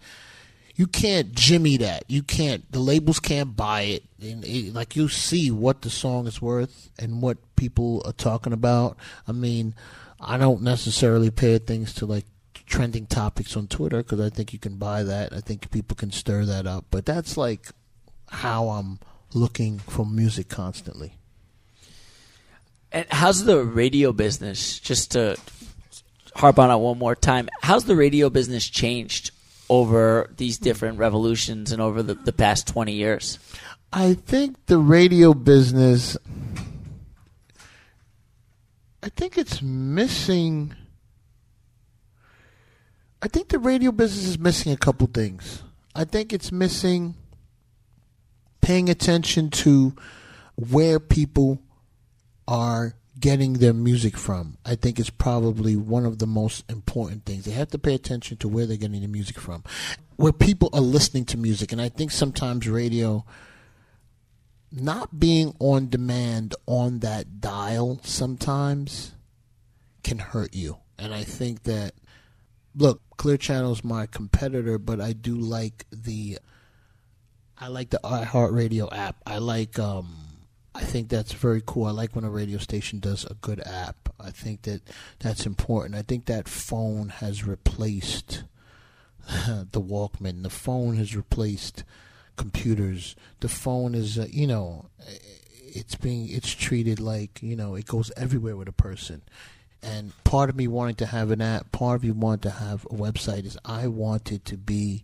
you 0.76 0.88
can't 0.88 1.34
jimmy 1.34 1.78
that. 1.78 2.04
You 2.08 2.24
can't. 2.24 2.70
The 2.72 2.80
labels 2.80 3.20
can't 3.20 3.56
buy 3.56 3.82
it. 3.82 4.04
And 4.22 4.44
it, 4.44 4.74
like 4.74 4.96
you 4.96 5.08
see 5.08 5.52
what 5.52 5.82
the 5.84 5.90
song 5.90 6.26
is 6.26 6.42
worth 6.42 6.90
and 6.98 7.22
what 7.22 7.38
people 7.56 8.02
are 8.06 8.14
talking 8.14 8.54
about. 8.54 8.98
I 9.28 9.34
mean, 9.34 9.76
I 10.20 10.38
don't 10.38 10.64
necessarily 10.64 11.30
pay 11.30 11.58
things 11.60 11.94
to 11.96 12.06
like 12.06 12.26
trending 12.74 13.06
topics 13.06 13.56
on 13.56 13.68
Twitter 13.68 13.98
because 13.98 14.20
I 14.20 14.30
think 14.30 14.52
you 14.52 14.58
can 14.58 14.78
buy 14.78 15.04
that. 15.04 15.32
I 15.32 15.42
think 15.42 15.70
people 15.70 15.96
can 15.96 16.12
stir 16.12 16.44
that 16.46 16.66
up. 16.66 16.86
But 16.90 17.06
that's 17.06 17.38
like 17.38 17.68
how 18.30 18.70
I'm 18.70 18.98
looking 19.32 19.78
for 19.78 20.04
music 20.08 20.50
constantly. 20.50 21.14
And 22.92 23.06
how's 23.12 23.46
the 23.46 23.64
radio 23.64 24.12
business? 24.12 24.80
Just 24.80 25.12
to 25.12 25.38
harp 26.36 26.58
on 26.58 26.72
it 26.72 26.78
one 26.78 26.98
more 26.98 27.16
time, 27.16 27.48
how's 27.62 27.86
the 27.86 27.96
radio 27.96 28.32
business 28.32 28.68
changed 28.68 29.30
over 29.70 30.32
these 30.38 30.58
different 30.58 30.98
revolutions 30.98 31.72
and 31.72 31.80
over 31.80 32.02
the, 32.02 32.16
the 32.16 32.34
past 32.34 32.68
20 32.68 32.92
years? 32.92 33.38
I 33.92 34.16
think 34.16 34.66
the 34.66 34.80
radio 34.80 35.36
business. 35.36 36.18
I 39.04 39.10
think 39.10 39.38
it's 39.38 39.62
missing. 39.62 40.74
I 43.24 43.30
think 43.30 43.48
the 43.48 43.58
radio 43.58 43.94
business 43.94 44.26
is 44.26 44.38
missing 44.38 44.74
a 44.74 44.78
couple 44.78 45.08
things. 45.08 45.64
I 45.96 46.04
think 46.04 46.34
it's 46.34 46.52
missing 46.52 47.16
paying 48.60 48.90
attention 48.90 49.50
to 49.50 49.96
where 50.56 51.00
people 51.00 51.62
are 52.50 52.96
getting 53.18 53.54
their 53.54 53.72
music 53.72 54.18
from. 54.18 54.58
I 54.66 54.76
think 54.76 55.00
is 55.00 55.10
probably 55.10 55.78
one 55.78 56.06
of 56.06 56.20
the 56.20 56.28
most 56.28 56.70
important 56.70 57.24
things. 57.24 57.46
They 57.46 57.52
have 57.52 57.70
to 57.70 57.78
pay 57.78 57.96
attention 57.96 58.36
to 58.38 58.50
where 58.50 58.66
they're 58.66 58.76
getting 58.76 59.00
the 59.00 59.08
music 59.08 59.40
from, 59.40 59.64
where 60.18 60.34
people 60.34 60.70
are 60.74 60.82
listening 60.82 61.24
to 61.28 61.38
music. 61.38 61.72
And 61.72 61.82
I 61.82 61.88
think 61.88 62.12
sometimes 62.12 62.68
radio, 62.68 63.24
not 64.70 65.18
being 65.18 65.56
on 65.60 65.88
demand 65.88 66.56
on 66.66 67.00
that 67.00 67.40
dial, 67.40 68.02
sometimes 68.04 69.14
can 70.04 70.20
hurt 70.20 70.54
you. 70.54 70.80
And 71.00 71.14
I 71.14 71.24
think 71.24 71.64
that, 71.64 71.94
look, 72.76 73.02
Clear 73.18 73.38
Channel 73.38 73.72
is 73.72 73.84
my 73.84 74.06
competitor, 74.06 74.78
but 74.78 75.02
I 75.02 75.14
do 75.14 75.36
like 75.36 75.86
the. 75.92 76.40
I 77.58 77.68
like 77.68 77.92
the 77.92 78.00
iHeartRadio 78.04 78.90
app. 78.92 79.18
I 79.26 79.38
like 79.38 79.78
um, 79.80 80.24
I 80.76 80.82
think 80.82 81.10
that's 81.10 81.34
very 81.34 81.62
cool. 81.66 81.86
I 81.86 81.92
like 81.92 82.16
when 82.16 82.26
a 82.26 82.30
radio 82.30 82.58
station 82.58 83.00
does 83.00 83.26
a 83.26 83.36
good 83.36 83.62
app. 83.66 84.10
I 84.20 84.32
think 84.32 84.64
that 84.64 84.82
that's 85.20 85.46
important. 85.46 85.96
I 85.96 86.02
think 86.02 86.26
that 86.26 86.48
phone 86.48 87.10
has 87.10 87.46
replaced 87.46 88.44
the 89.28 89.82
Walkman. 89.82 90.42
The 90.44 90.50
phone 90.50 90.96
has 90.96 91.16
replaced 91.16 91.84
computers. 92.38 93.16
The 93.42 93.50
phone 93.50 93.94
is, 93.94 94.18
uh, 94.18 94.28
you 94.30 94.48
know, 94.48 94.90
it's 95.76 95.96
being 95.96 96.30
it's 96.30 96.52
treated 96.52 97.00
like 97.00 97.42
you 97.42 97.56
know 97.56 97.76
it 97.76 97.86
goes 97.86 98.12
everywhere 98.18 98.56
with 98.56 98.68
a 98.68 98.74
person. 98.74 99.22
And 99.84 100.14
part 100.24 100.50
of 100.50 100.56
me 100.56 100.68
wanting 100.68 100.96
to 100.96 101.06
have 101.06 101.30
an 101.32 101.42
app, 101.42 101.72
part 101.72 101.98
of 101.98 102.04
me 102.04 102.12
wanting 102.12 102.52
to 102.52 102.58
have 102.58 102.86
a 102.86 102.96
website 102.96 103.46
is 103.46 103.58
I 103.66 103.88
wanted 103.88 104.46
to 104.46 104.58
be 104.58 105.04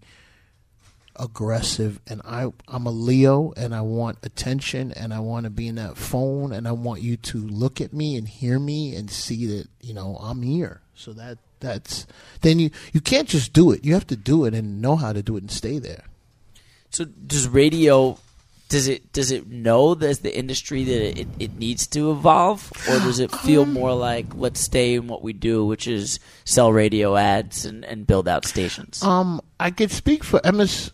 aggressive 1.19 1.99
and 2.07 2.21
I 2.23 2.51
I'm 2.67 2.85
a 2.85 2.91
Leo 2.91 3.51
and 3.57 3.75
I 3.75 3.81
want 3.81 4.19
attention 4.23 4.93
and 4.93 5.13
I 5.13 5.19
want 5.19 5.43
to 5.43 5.49
be 5.49 5.67
in 5.67 5.75
that 5.75 5.97
phone 5.97 6.53
and 6.53 6.65
I 6.67 6.71
want 6.71 7.01
you 7.01 7.17
to 7.17 7.37
look 7.37 7.81
at 7.81 7.91
me 7.91 8.15
and 8.15 8.27
hear 8.27 8.57
me 8.57 8.95
and 8.95 9.11
see 9.11 9.45
that 9.47 9.67
you 9.81 9.93
know 9.93 10.17
I'm 10.21 10.41
here. 10.41 10.81
So 10.95 11.11
that 11.13 11.37
that's 11.59 12.07
then 12.41 12.57
you 12.57 12.71
you 12.93 13.01
can't 13.01 13.27
just 13.27 13.51
do 13.51 13.71
it. 13.71 13.83
You 13.83 13.93
have 13.93 14.07
to 14.07 14.15
do 14.15 14.45
it 14.45 14.53
and 14.53 14.81
know 14.81 14.95
how 14.95 15.11
to 15.11 15.21
do 15.21 15.35
it 15.35 15.43
and 15.43 15.51
stay 15.51 15.77
there. 15.77 16.05
So 16.89 17.05
does 17.05 17.47
radio 17.47 18.17
does 18.69 18.87
it 18.87 19.11
does 19.11 19.31
it 19.31 19.49
know 19.49 19.93
as 19.95 20.19
the 20.19 20.35
industry 20.35 20.83
that 20.83 21.19
it, 21.19 21.27
it 21.39 21.57
needs 21.57 21.87
to 21.87 22.11
evolve? 22.11 22.71
Or 22.89 22.99
does 22.99 23.19
it 23.19 23.31
feel 23.31 23.63
Um, 23.63 23.73
more 23.73 23.93
like 23.93 24.27
let's 24.35 24.59
stay 24.59 24.93
in 24.95 25.07
what 25.07 25.23
we 25.23 25.33
do 25.33 25.65
which 25.65 25.87
is 25.87 26.19
sell 26.45 26.71
radio 26.71 27.17
ads 27.17 27.65
and, 27.65 27.83
and 27.83 28.07
build 28.07 28.27
out 28.27 28.45
stations? 28.45 29.03
Um, 29.03 29.41
I 29.59 29.71
could 29.71 29.91
speak 29.91 30.23
for 30.23 30.39
Emmis 30.41 30.91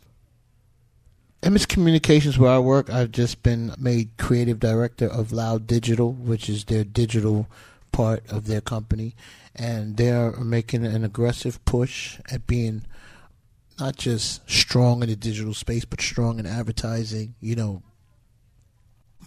Emmis 1.44 1.68
Communications, 1.68 2.40
where 2.40 2.52
I 2.52 2.60
work. 2.60 2.90
I've 2.90 3.12
just 3.12 3.44
been 3.44 3.76
made 3.78 4.10
creative 4.18 4.60
director 4.60 5.06
of 5.08 5.32
Loud 5.32 5.68
Digital, 5.68 6.12
which 6.14 6.50
is 6.50 6.66
their 6.66 6.84
digital 6.84 7.48
part 7.92 8.24
of 8.32 8.48
their 8.48 8.62
company, 8.62 9.16
and 9.56 9.98
they're 9.98 10.32
making 10.32 10.86
an 10.86 11.04
aggressive 11.04 11.64
push 11.66 12.20
at 12.32 12.48
being 12.48 12.84
not 13.80 13.96
just 13.98 14.50
strong 14.50 15.04
in 15.04 15.10
the 15.10 15.16
digital 15.16 15.54
space, 15.54 15.86
but 15.86 16.02
strong 16.02 16.40
in 16.40 16.46
advertising. 16.46 17.36
You 17.40 17.56
know, 17.56 17.84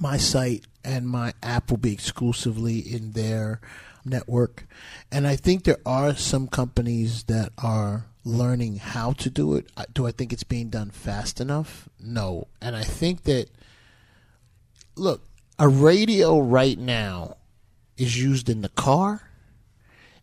my 0.01 0.17
site 0.17 0.67
and 0.85 1.09
my 1.09 1.35
app 1.43 1.71
will 1.71 1.79
be 1.79 1.93
exclusively 1.93 2.79
in 2.79 3.13
their 3.13 3.61
network. 4.05 4.67
And 5.13 5.27
I 5.27 5.37
think 5.37 5.65
there 5.65 5.81
are 5.85 6.15
some 6.15 6.49
companies 6.49 7.25
that 7.25 7.53
are 7.59 8.07
learning 8.25 8.77
how 8.77 9.13
to 9.13 9.31
do 9.31 9.55
it. 9.55 9.71
Do 9.93 10.07
I 10.07 10.13
think 10.13 10.33
it's 10.33 10.45
being 10.45 10.71
done 10.71 10.91
fast 10.91 11.41
enough? 11.41 11.89
No. 12.01 12.49
And 12.61 12.77
I 12.77 12.85
think 12.85 13.25
that, 13.25 13.49
look, 14.97 15.25
a 15.59 15.69
radio 15.69 16.39
right 16.39 16.79
now 16.79 17.37
is 17.97 18.21
used 18.21 18.49
in 18.49 18.63
the 18.63 18.69
car 18.71 19.28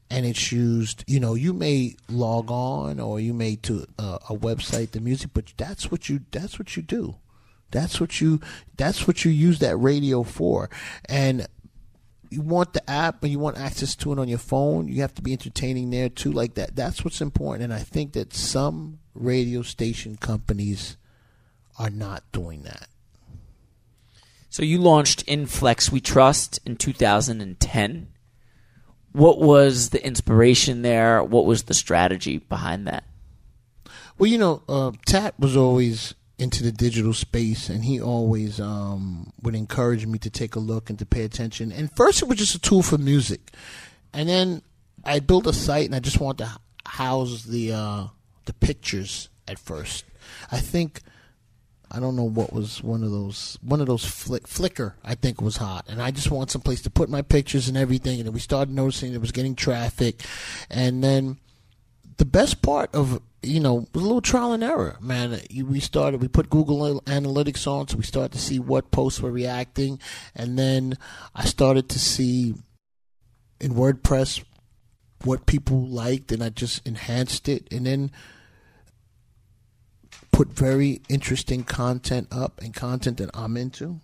and 0.10 0.26
it's 0.26 0.52
used 0.52 1.04
you 1.08 1.20
know 1.20 1.34
you 1.34 1.54
may 1.54 1.96
log 2.10 2.52
on 2.52 3.00
or 3.00 3.20
you 3.20 3.34
may 3.34 3.56
to 3.56 3.86
uh, 3.98 4.20
a 4.30 4.36
website 4.36 4.92
the 4.92 5.00
music 5.00 5.32
but 5.34 5.54
that's 5.58 5.90
what 5.92 6.10
you 6.10 6.22
that's 6.32 6.60
what 6.60 6.76
you 6.76 6.84
do. 6.84 7.16
That's 7.72 8.00
what 8.00 8.22
you 8.22 8.40
that's 8.78 9.08
what 9.08 9.26
you 9.26 9.32
use 9.32 9.60
that 9.60 9.78
radio 9.78 10.24
for. 10.24 10.70
And 11.10 11.48
you 12.30 12.42
want 12.42 12.74
the 12.74 12.90
app 12.90 13.24
and 13.24 13.32
you 13.32 13.40
want 13.40 13.58
access 13.58 13.96
to 13.96 14.12
it 14.12 14.20
on 14.20 14.28
your 14.28 14.40
phone 14.40 14.88
you 14.88 15.02
have 15.02 15.14
to 15.16 15.22
be 15.22 15.32
entertaining 15.32 15.90
there 15.90 16.10
too 16.10 16.32
like 16.32 16.56
that. 16.56 16.76
That's 16.76 17.04
what's 17.04 17.22
important. 17.22 17.66
And 17.66 17.74
i 17.74 17.80
think 17.80 18.14
that 18.14 18.34
some 18.34 19.00
radio 19.14 19.62
station 19.62 20.18
companies 20.18 20.98
are 21.78 21.90
not 21.90 22.24
doing 22.32 22.64
that. 22.64 22.88
So 24.50 24.64
you 24.64 24.80
launched 24.80 25.26
inflex 25.26 25.92
we 25.92 26.00
trust 26.00 26.60
in 26.66 26.78
2010 26.78 28.08
what 29.16 29.40
was 29.40 29.90
the 29.90 30.06
inspiration 30.06 30.82
there 30.82 31.24
what 31.24 31.46
was 31.46 31.64
the 31.64 31.74
strategy 31.74 32.38
behind 32.38 32.88
that 32.88 33.04
Well, 34.18 34.30
you 34.30 34.38
know, 34.38 34.64
uh, 34.70 34.92
Tat 35.06 35.38
was 35.38 35.58
always 35.58 36.16
into 36.38 36.64
the 36.64 36.72
digital 36.72 37.14
space, 37.14 37.70
and 37.70 37.84
he 37.84 38.02
always 38.02 38.60
um, 38.60 39.32
would 39.42 39.56
encourage 39.56 40.06
me 40.06 40.20
to 40.20 40.30
take 40.30 40.56
a 40.56 40.60
look 40.60 40.90
and 40.90 41.00
to 41.00 41.06
pay 41.06 41.24
attention. 41.24 41.72
And 41.72 41.92
first, 41.96 42.22
it 42.22 42.28
was 42.28 42.38
just 42.38 42.56
a 42.56 42.60
tool 42.60 42.82
for 42.82 42.98
music, 42.98 43.52
and 44.14 44.28
then 44.30 44.62
I 45.04 45.20
built 45.20 45.48
a 45.48 45.54
site, 45.54 45.86
and 45.86 45.96
I 45.96 46.00
just 46.00 46.20
wanted 46.20 46.46
to 46.46 46.60
house 46.90 47.44
the 47.44 47.74
uh, 47.74 48.08
the 48.46 48.54
pictures 48.54 49.30
at 49.48 49.60
first. 49.60 50.06
I 50.52 50.60
think 50.60 51.02
I 51.92 52.00
don't 52.00 52.16
know 52.16 52.24
what 52.24 52.54
was 52.54 52.84
one 52.84 53.04
of 53.04 53.12
those 53.12 53.58
one 53.62 53.82
of 53.82 53.88
those 53.88 54.06
flick, 54.06 54.44
Flickr 54.48 54.94
I 55.04 55.16
think 55.16 55.42
was 55.42 55.58
hot, 55.58 55.86
and 55.88 56.02
I 56.02 56.12
just 56.12 56.32
want 56.32 56.52
some 56.52 56.62
place 56.62 56.82
to 56.84 56.90
put 56.90 57.10
my 57.10 57.22
pictures 57.22 57.68
and 57.68 57.78
everything. 57.78 58.20
And 58.20 58.34
we 58.34 58.40
started 58.40 58.74
noticing 58.74 59.14
it 59.14 59.22
was 59.22 59.32
getting 59.32 59.56
traffic, 59.56 60.24
and 60.70 61.04
then 61.04 61.38
the 62.18 62.26
best 62.26 62.62
part 62.62 62.94
of 62.94 63.22
you 63.42 63.60
know 63.60 63.88
was 63.94 64.04
a 64.04 64.06
little 64.06 64.22
trial 64.22 64.54
and 64.54 64.64
error, 64.64 64.98
man. 65.00 65.40
We 65.54 65.80
started, 65.80 66.22
we 66.22 66.28
put 66.28 66.50
Google 66.50 67.02
Analytics 67.02 67.68
on, 67.68 67.88
so 67.88 67.98
we 67.98 68.04
started 68.04 68.34
to 68.34 68.40
see 68.40 68.60
what 68.60 68.92
posts 68.92 69.22
were 69.22 69.32
reacting, 69.32 70.00
and 70.36 70.58
then 70.58 70.98
I 71.34 71.46
started 71.46 71.90
to 71.90 72.00
see 72.00 72.56
in 73.60 73.74
WordPress 73.74 74.44
what 75.24 75.46
people 75.46 75.88
liked, 75.88 76.32
and 76.32 76.44
I 76.44 76.50
just 76.50 76.86
enhanced 76.86 77.48
it, 77.48 77.68
and 77.72 77.86
then 77.86 78.12
put 80.36 80.50
very 80.50 81.02
interesting 81.08 81.64
content 81.64 82.28
up 82.30 82.60
and 82.62 82.74
content 82.74 83.18
that 83.20 83.30
I'm 83.34 83.56
into. 83.56 84.02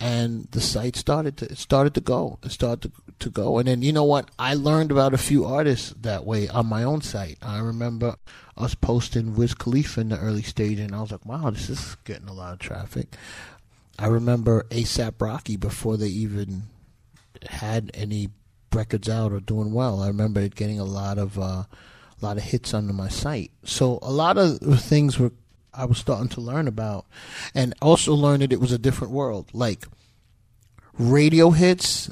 And 0.00 0.48
the 0.50 0.60
site 0.60 0.96
started 0.96 1.36
to 1.36 1.44
it 1.44 1.58
started 1.58 1.94
to 1.94 2.00
go. 2.00 2.40
It 2.42 2.50
started 2.50 2.90
to, 2.90 3.12
to 3.20 3.30
go. 3.30 3.58
And 3.58 3.68
then 3.68 3.80
you 3.80 3.92
know 3.92 4.02
what? 4.02 4.28
I 4.40 4.54
learned 4.54 4.90
about 4.90 5.14
a 5.14 5.18
few 5.18 5.44
artists 5.44 5.94
that 6.00 6.24
way 6.24 6.48
on 6.48 6.66
my 6.66 6.82
own 6.82 7.00
site. 7.00 7.38
I 7.40 7.60
remember 7.60 8.16
us 8.56 8.74
posting 8.74 9.36
Wiz 9.36 9.54
Khalifa 9.54 10.00
in 10.00 10.08
the 10.08 10.18
early 10.18 10.42
stage 10.42 10.80
and 10.80 10.92
I 10.92 11.00
was 11.00 11.12
like, 11.12 11.24
Wow, 11.24 11.50
this 11.50 11.70
is 11.70 11.96
getting 12.04 12.26
a 12.26 12.32
lot 12.32 12.54
of 12.54 12.58
traffic. 12.58 13.14
I 14.00 14.08
remember 14.08 14.64
ASAP 14.70 15.20
Rocky 15.20 15.56
before 15.56 15.96
they 15.96 16.08
even 16.08 16.64
had 17.48 17.92
any 17.94 18.30
records 18.74 19.08
out 19.08 19.32
or 19.32 19.38
doing 19.38 19.72
well. 19.72 20.02
I 20.02 20.08
remember 20.08 20.40
it 20.40 20.56
getting 20.56 20.80
a 20.80 20.84
lot 20.84 21.18
of 21.18 21.38
uh, 21.38 21.42
a 21.42 21.66
lot 22.20 22.36
of 22.36 22.42
hits 22.42 22.74
under 22.74 22.92
my 22.92 23.08
site. 23.08 23.52
So 23.62 24.00
a 24.02 24.10
lot 24.10 24.38
of 24.38 24.58
things 24.80 25.20
were 25.20 25.30
I 25.74 25.84
was 25.86 25.98
starting 25.98 26.28
to 26.30 26.40
learn 26.40 26.68
about, 26.68 27.06
and 27.54 27.74
also 27.80 28.14
learn 28.14 28.40
that 28.40 28.52
it 28.52 28.60
was 28.60 28.72
a 28.72 28.78
different 28.78 29.12
world. 29.12 29.50
Like 29.52 29.86
radio 30.98 31.50
hits 31.50 32.10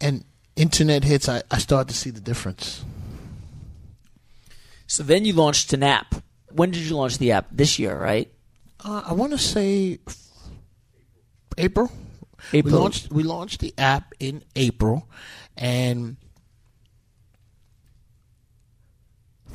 and 0.00 0.24
internet 0.56 1.04
hits, 1.04 1.28
I, 1.28 1.42
I 1.50 1.58
started 1.58 1.88
to 1.92 1.94
see 1.98 2.10
the 2.10 2.20
difference. 2.20 2.84
so 4.86 5.02
then 5.02 5.24
you 5.24 5.32
launched 5.32 5.72
an 5.72 5.82
app 5.82 6.14
when 6.52 6.70
did 6.70 6.82
you 6.82 6.94
launch 6.94 7.18
the 7.18 7.32
app 7.32 7.46
this 7.50 7.78
year 7.78 7.98
right 7.98 8.30
Uh, 8.84 9.02
I 9.06 9.12
want 9.14 9.32
to 9.32 9.38
say 9.38 9.98
April. 11.56 11.90
April. 12.52 12.74
We 12.74 12.78
launched 12.78 13.10
we 13.10 13.22
launched 13.22 13.60
the 13.60 13.72
app 13.78 14.12
in 14.20 14.44
April, 14.54 15.08
and 15.56 16.16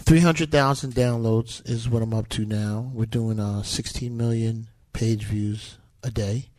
three 0.10 0.22
hundred 0.22 0.51
thousand 0.51 0.96
downloads 0.96 1.62
is 1.70 1.88
what 1.88 2.01
I'm 2.01 2.16
up 2.16 2.28
to 2.30 2.44
now. 2.44 2.89
We're 2.96 3.06
doing 3.06 3.39
uh, 3.39 3.62
sixteen 3.62 4.18
million 4.18 4.68
page 4.92 5.25
views 5.25 5.78
a 6.01 6.10
day, 6.10 6.50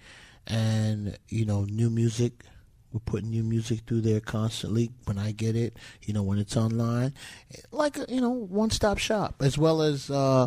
and 0.46 1.18
you 1.28 1.44
know 1.44 1.64
new 1.64 1.90
music. 1.90 2.44
We're 2.92 3.00
putting 3.00 3.30
new 3.30 3.42
music 3.42 3.80
through 3.88 4.02
there 4.02 4.20
constantly. 4.20 4.92
When 5.04 5.18
I 5.18 5.32
get 5.32 5.56
it, 5.56 5.76
you 6.02 6.14
know 6.14 6.22
when 6.22 6.38
it's 6.38 6.56
online, 6.56 7.12
like 7.72 7.96
you 8.08 8.20
know 8.20 8.30
one 8.30 8.70
stop 8.70 8.98
shop, 8.98 9.42
as 9.42 9.58
well 9.58 9.82
as. 9.82 10.10
Uh, 10.10 10.46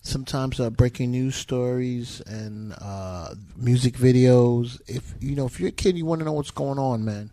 sometimes 0.00 0.60
uh, 0.60 0.68
breaking 0.68 1.10
news 1.10 1.34
stories 1.34 2.20
and 2.26 2.74
uh, 2.78 3.34
music 3.56 3.94
videos. 3.94 4.80
If 4.86 5.14
you 5.20 5.34
know, 5.34 5.44
if 5.44 5.60
you're 5.60 5.70
a 5.70 5.72
kid, 5.72 5.98
you 5.98 6.06
want 6.06 6.20
to 6.20 6.24
know 6.24 6.32
what's 6.32 6.50
going 6.50 6.78
on, 6.78 7.04
man. 7.04 7.28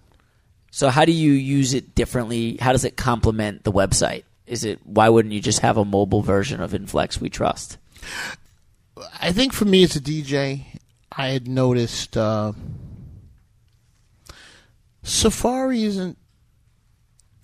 So 0.69 0.89
how 0.89 1.05
do 1.05 1.13
you 1.13 1.31
use 1.31 1.73
it 1.73 1.95
differently? 1.95 2.57
How 2.59 2.73
does 2.73 2.83
it 2.83 2.97
complement 2.97 3.63
the 3.63 3.71
website? 3.73 4.23
Is 4.51 4.65
it 4.65 4.85
why 4.85 5.07
wouldn't 5.07 5.33
you 5.33 5.39
just 5.39 5.59
have 5.59 5.77
a 5.77 5.85
mobile 5.85 6.21
version 6.21 6.59
of 6.59 6.73
Inflex 6.73 7.21
We 7.21 7.29
Trust? 7.29 7.77
I 9.21 9.31
think 9.31 9.53
for 9.53 9.63
me 9.63 9.81
as 9.83 9.95
a 9.95 10.01
DJ, 10.01 10.65
I 11.09 11.29
had 11.29 11.47
noticed 11.47 12.17
uh, 12.17 12.51
Safari 15.03 15.85
isn't 15.85 16.17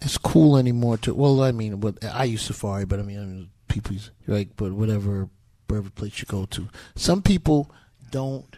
as 0.01 0.17
cool 0.17 0.57
anymore. 0.57 0.97
To 0.97 1.13
well, 1.13 1.41
I 1.43 1.53
mean, 1.53 1.81
I 2.03 2.25
use 2.25 2.41
Safari, 2.41 2.83
but 2.83 2.99
I 2.99 3.03
mean, 3.03 3.19
I 3.21 3.23
mean 3.23 3.49
people 3.69 3.93
use 3.93 4.11
right, 4.27 4.49
but 4.57 4.73
whatever, 4.73 5.29
wherever 5.69 5.89
place 5.89 6.19
you 6.19 6.25
go 6.25 6.45
to, 6.47 6.67
some 6.97 7.21
people 7.21 7.71
don't 8.11 8.53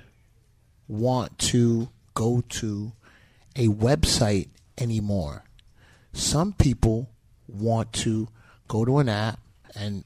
want 0.87 1.37
to 1.37 1.89
go 2.15 2.41
to 2.49 2.93
a 3.55 3.67
website 3.67 4.49
anymore. 4.79 5.43
Some 6.13 6.53
people 6.53 7.11
want 7.47 7.93
to 7.93 8.27
go 8.69 8.85
to 8.85 8.99
an 8.99 9.09
app 9.09 9.39
and 9.75 10.05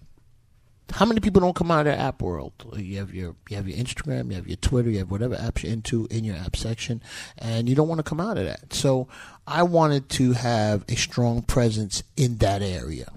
how 0.93 1.05
many 1.05 1.19
people 1.19 1.41
don't 1.41 1.55
come 1.55 1.71
out 1.71 1.87
of 1.87 1.95
the 1.95 1.99
app 1.99 2.21
world? 2.21 2.53
You 2.75 2.99
have 2.99 3.13
your 3.13 3.35
you 3.49 3.55
have 3.55 3.67
your 3.67 3.77
Instagram, 3.77 4.29
you 4.29 4.35
have 4.35 4.47
your 4.47 4.57
Twitter, 4.57 4.89
you 4.89 4.99
have 4.99 5.09
whatever 5.09 5.35
apps 5.35 5.63
you're 5.63 5.73
into 5.73 6.07
in 6.11 6.23
your 6.23 6.35
app 6.35 6.55
section, 6.55 7.01
and 7.37 7.67
you 7.67 7.75
don't 7.75 7.87
want 7.87 7.99
to 7.99 8.03
come 8.03 8.19
out 8.19 8.37
of 8.37 8.45
that. 8.45 8.73
So 8.73 9.07
I 9.47 9.63
wanted 9.63 10.09
to 10.09 10.33
have 10.33 10.85
a 10.87 10.95
strong 10.95 11.41
presence 11.41 12.03
in 12.15 12.37
that 12.37 12.61
area. 12.61 13.11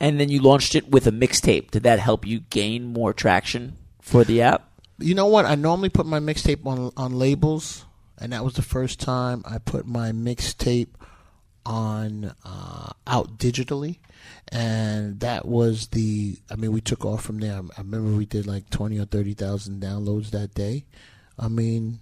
And 0.00 0.20
then 0.20 0.28
you 0.28 0.40
launched 0.40 0.74
it 0.74 0.90
with 0.90 1.06
a 1.06 1.12
mixtape. 1.12 1.70
Did 1.70 1.84
that 1.84 2.00
help 2.00 2.26
you 2.26 2.40
gain 2.40 2.84
more 2.84 3.12
traction 3.14 3.76
for 4.02 4.24
the 4.24 4.42
app? 4.42 4.68
You 4.98 5.14
know 5.14 5.26
what? 5.26 5.46
I 5.46 5.54
normally 5.54 5.90
put 5.90 6.06
my 6.06 6.20
mixtape 6.20 6.66
on 6.66 6.92
on 6.96 7.12
labels, 7.12 7.84
and 8.18 8.32
that 8.32 8.44
was 8.44 8.54
the 8.54 8.62
first 8.62 8.98
time 8.98 9.44
I 9.46 9.58
put 9.58 9.86
my 9.86 10.10
mixtape 10.10 10.88
on 11.66 12.34
uh, 12.44 12.92
out 13.06 13.38
digitally 13.38 13.98
and 14.52 15.20
that 15.20 15.46
was 15.46 15.88
the. 15.88 16.38
I 16.50 16.56
mean, 16.56 16.72
we 16.72 16.80
took 16.80 17.04
off 17.04 17.22
from 17.24 17.38
there. 17.38 17.54
I 17.54 17.80
remember 17.80 18.16
we 18.16 18.26
did 18.26 18.46
like 18.46 18.70
twenty 18.70 18.98
or 18.98 19.04
thirty 19.04 19.34
thousand 19.34 19.82
downloads 19.82 20.30
that 20.30 20.54
day. 20.54 20.84
I 21.38 21.48
mean, 21.48 21.98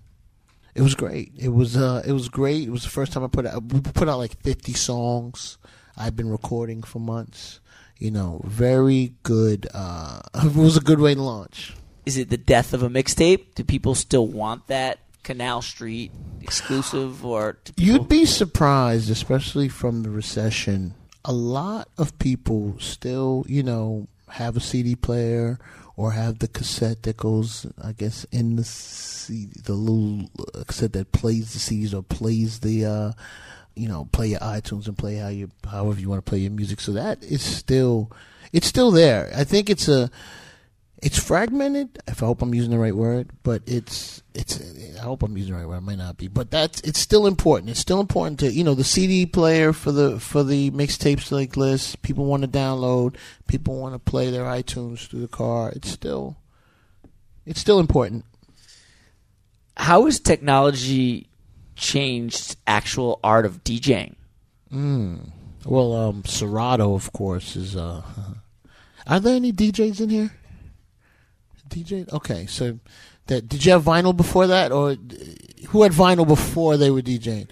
it 0.74 0.82
was 0.82 0.94
great. 0.94 1.32
It 1.38 1.48
was 1.48 1.76
uh, 1.76 2.02
it 2.06 2.12
was 2.12 2.28
great. 2.28 2.68
It 2.68 2.70
was 2.70 2.82
the 2.82 2.90
first 2.90 3.12
time 3.12 3.24
I 3.24 3.28
put 3.28 3.46
out. 3.46 3.62
We 3.72 3.80
put 3.80 4.08
out 4.08 4.18
like 4.18 4.40
fifty 4.42 4.74
songs. 4.74 5.58
I've 5.96 6.16
been 6.16 6.30
recording 6.30 6.82
for 6.82 6.98
months. 6.98 7.60
You 7.98 8.10
know, 8.10 8.42
very 8.44 9.14
good. 9.22 9.68
Uh, 9.72 10.20
it 10.34 10.54
was 10.54 10.76
a 10.76 10.80
good 10.82 11.00
way 11.00 11.14
to 11.14 11.22
launch. 11.22 11.74
Is 12.04 12.18
it 12.18 12.28
the 12.28 12.36
death 12.36 12.74
of 12.74 12.82
a 12.82 12.90
mixtape? 12.90 13.54
Do 13.54 13.64
people 13.64 13.94
still 13.94 14.26
want 14.26 14.66
that 14.66 14.98
Canal 15.24 15.62
Street 15.62 16.12
exclusive, 16.40 17.24
or 17.24 17.58
you'd 17.76 18.08
be 18.08 18.24
surprised, 18.24 19.10
especially 19.10 19.68
from 19.68 20.04
the 20.04 20.10
recession 20.10 20.94
a 21.24 21.32
lot 21.32 21.88
of 21.96 22.18
people 22.18 22.76
still, 22.78 23.44
you 23.48 23.62
know, 23.62 24.06
have 24.28 24.56
a 24.56 24.60
CD 24.60 24.94
player 24.94 25.58
or 25.96 26.12
have 26.12 26.40
the 26.40 26.48
cassette 26.48 27.02
that 27.04 27.16
goes, 27.16 27.66
I 27.82 27.92
guess, 27.92 28.24
in 28.24 28.56
the 28.56 28.64
CD, 28.64 29.52
the 29.62 29.72
little 29.72 30.28
cassette 30.66 30.92
that 30.92 31.12
plays 31.12 31.52
the 31.52 31.58
CDs 31.58 31.94
or 31.94 32.02
plays 32.02 32.60
the, 32.60 32.84
uh, 32.84 33.12
you 33.74 33.88
know, 33.88 34.08
play 34.12 34.28
your 34.28 34.40
iTunes 34.40 34.86
and 34.86 34.98
play 34.98 35.16
how 35.16 35.28
you, 35.28 35.50
however 35.66 35.98
you 36.00 36.10
want 36.10 36.24
to 36.24 36.28
play 36.28 36.40
your 36.40 36.50
music. 36.50 36.80
So 36.80 36.92
that 36.92 37.22
is 37.22 37.42
still, 37.42 38.10
it's 38.52 38.66
still 38.66 38.90
there. 38.90 39.32
I 39.34 39.44
think 39.44 39.70
it's 39.70 39.88
a, 39.88 40.10
it's 41.04 41.22
fragmented. 41.22 41.98
If 42.08 42.22
I 42.22 42.26
hope 42.26 42.40
I'm 42.40 42.54
using 42.54 42.70
the 42.70 42.78
right 42.78 42.96
word, 42.96 43.28
but 43.42 43.60
it's 43.66 44.22
it's. 44.32 44.58
I 44.96 45.02
hope 45.02 45.22
I'm 45.22 45.36
using 45.36 45.52
the 45.52 45.58
right 45.58 45.68
word. 45.68 45.76
I 45.76 45.80
might 45.80 45.98
not 45.98 46.16
be, 46.16 46.28
but 46.28 46.50
that's 46.50 46.80
it's 46.80 46.98
still 46.98 47.26
important. 47.26 47.68
It's 47.68 47.78
still 47.78 48.00
important 48.00 48.40
to 48.40 48.50
you 48.50 48.64
know 48.64 48.74
the 48.74 48.84
CD 48.84 49.26
player 49.26 49.74
for 49.74 49.92
the 49.92 50.18
for 50.18 50.42
the 50.42 50.70
mixtapes 50.70 51.30
like 51.30 51.58
list. 51.58 52.00
People 52.00 52.24
want 52.24 52.42
to 52.42 52.48
download. 52.48 53.16
People 53.46 53.78
want 53.78 53.94
to 53.94 53.98
play 53.98 54.30
their 54.30 54.44
iTunes 54.44 55.06
through 55.06 55.20
the 55.20 55.28
car. 55.28 55.70
It's 55.76 55.90
still 55.90 56.38
it's 57.44 57.60
still 57.60 57.80
important. 57.80 58.24
How 59.76 60.06
has 60.06 60.18
technology 60.18 61.28
changed 61.76 62.56
actual 62.66 63.20
art 63.22 63.44
of 63.44 63.62
DJing? 63.62 64.14
Mm. 64.72 65.32
Well, 65.66 65.92
um, 65.92 66.24
Serato, 66.24 66.94
of 66.94 67.12
course, 67.12 67.56
is. 67.56 67.76
Uh, 67.76 68.00
are 69.06 69.20
there 69.20 69.36
any 69.36 69.52
DJs 69.52 70.00
in 70.00 70.08
here? 70.08 70.30
DJ. 71.74 72.10
Okay, 72.12 72.46
so 72.46 72.78
that 73.26 73.48
did 73.48 73.64
you 73.64 73.72
have 73.72 73.84
vinyl 73.84 74.16
before 74.16 74.46
that, 74.46 74.72
or 74.72 74.96
who 75.68 75.82
had 75.82 75.92
vinyl 75.92 76.26
before 76.26 76.76
they 76.76 76.90
were 76.90 77.02
DJing? 77.02 77.48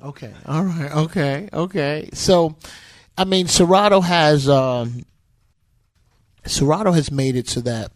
Okay, 0.00 0.32
all 0.46 0.64
right, 0.64 0.92
okay, 0.92 1.48
okay. 1.52 2.08
So, 2.12 2.56
I 3.16 3.24
mean, 3.24 3.48
Serato 3.48 4.00
has 4.00 4.48
um, 4.48 5.04
Serato 6.46 6.92
has 6.92 7.10
made 7.10 7.34
it 7.36 7.48
so 7.48 7.60
that, 7.62 7.90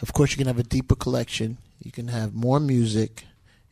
of 0.00 0.12
course, 0.12 0.30
you 0.30 0.36
can 0.36 0.46
have 0.46 0.58
a 0.58 0.62
deeper 0.62 0.94
collection. 0.94 1.58
You 1.82 1.90
can 1.90 2.08
have 2.08 2.32
more 2.32 2.60
music. 2.60 3.24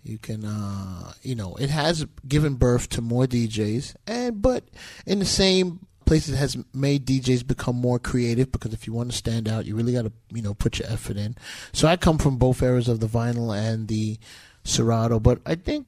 You 0.02 0.18
can, 0.18 0.44
uh, 0.44 1.12
you 1.22 1.34
know, 1.34 1.54
it 1.56 1.70
has 1.70 2.06
given 2.26 2.54
birth 2.54 2.88
to 2.90 3.02
more 3.02 3.26
DJs, 3.26 3.94
and 4.06 4.42
but 4.42 4.64
in 5.06 5.18
the 5.18 5.26
same 5.26 5.86
places 6.10 6.36
has 6.36 6.56
made 6.74 7.06
DJs 7.06 7.46
become 7.46 7.76
more 7.76 8.00
creative 8.00 8.50
because 8.50 8.72
if 8.72 8.84
you 8.84 8.92
want 8.92 9.12
to 9.12 9.16
stand 9.16 9.48
out, 9.48 9.64
you 9.64 9.76
really 9.76 9.92
got 9.92 10.02
to 10.02 10.12
you 10.34 10.42
know 10.42 10.54
put 10.54 10.80
your 10.80 10.90
effort 10.90 11.16
in. 11.16 11.36
So 11.72 11.86
I 11.86 11.96
come 11.96 12.18
from 12.18 12.36
both 12.36 12.60
eras 12.64 12.88
of 12.88 12.98
the 12.98 13.06
vinyl 13.06 13.56
and 13.56 13.86
the 13.86 14.18
Serato, 14.64 15.20
but 15.20 15.38
I 15.46 15.54
think 15.54 15.86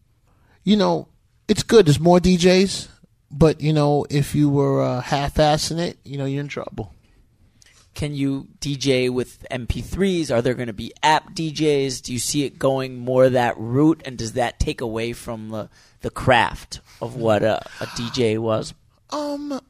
you 0.62 0.76
know 0.76 1.08
it's 1.48 1.64
good. 1.64 1.86
There's 1.86 1.98
more 1.98 2.20
DJs, 2.20 2.86
but 3.32 3.60
you 3.60 3.72
know 3.72 4.06
if 4.10 4.32
you 4.32 4.48
were 4.48 4.80
uh, 4.80 5.00
half-assing 5.00 5.80
it, 5.80 5.98
you 6.04 6.18
know 6.18 6.24
you're 6.24 6.42
in 6.42 6.46
trouble. 6.46 6.94
Can 7.94 8.14
you 8.14 8.46
DJ 8.60 9.10
with 9.10 9.44
MP3s? 9.50 10.30
Are 10.32 10.40
there 10.40 10.54
going 10.54 10.68
to 10.68 10.72
be 10.72 10.92
app 11.02 11.34
DJs? 11.34 12.00
Do 12.00 12.12
you 12.12 12.20
see 12.20 12.44
it 12.44 12.60
going 12.60 12.96
more 12.96 13.28
that 13.28 13.58
route? 13.58 14.02
And 14.04 14.16
does 14.16 14.34
that 14.34 14.60
take 14.60 14.80
away 14.80 15.14
from 15.14 15.48
the, 15.48 15.68
the 16.00 16.10
craft 16.10 16.80
of 17.00 17.16
what 17.16 17.42
a, 17.42 17.60
a 17.80 17.86
DJ 17.86 18.38
was? 18.38 18.72
Um, 19.10 19.60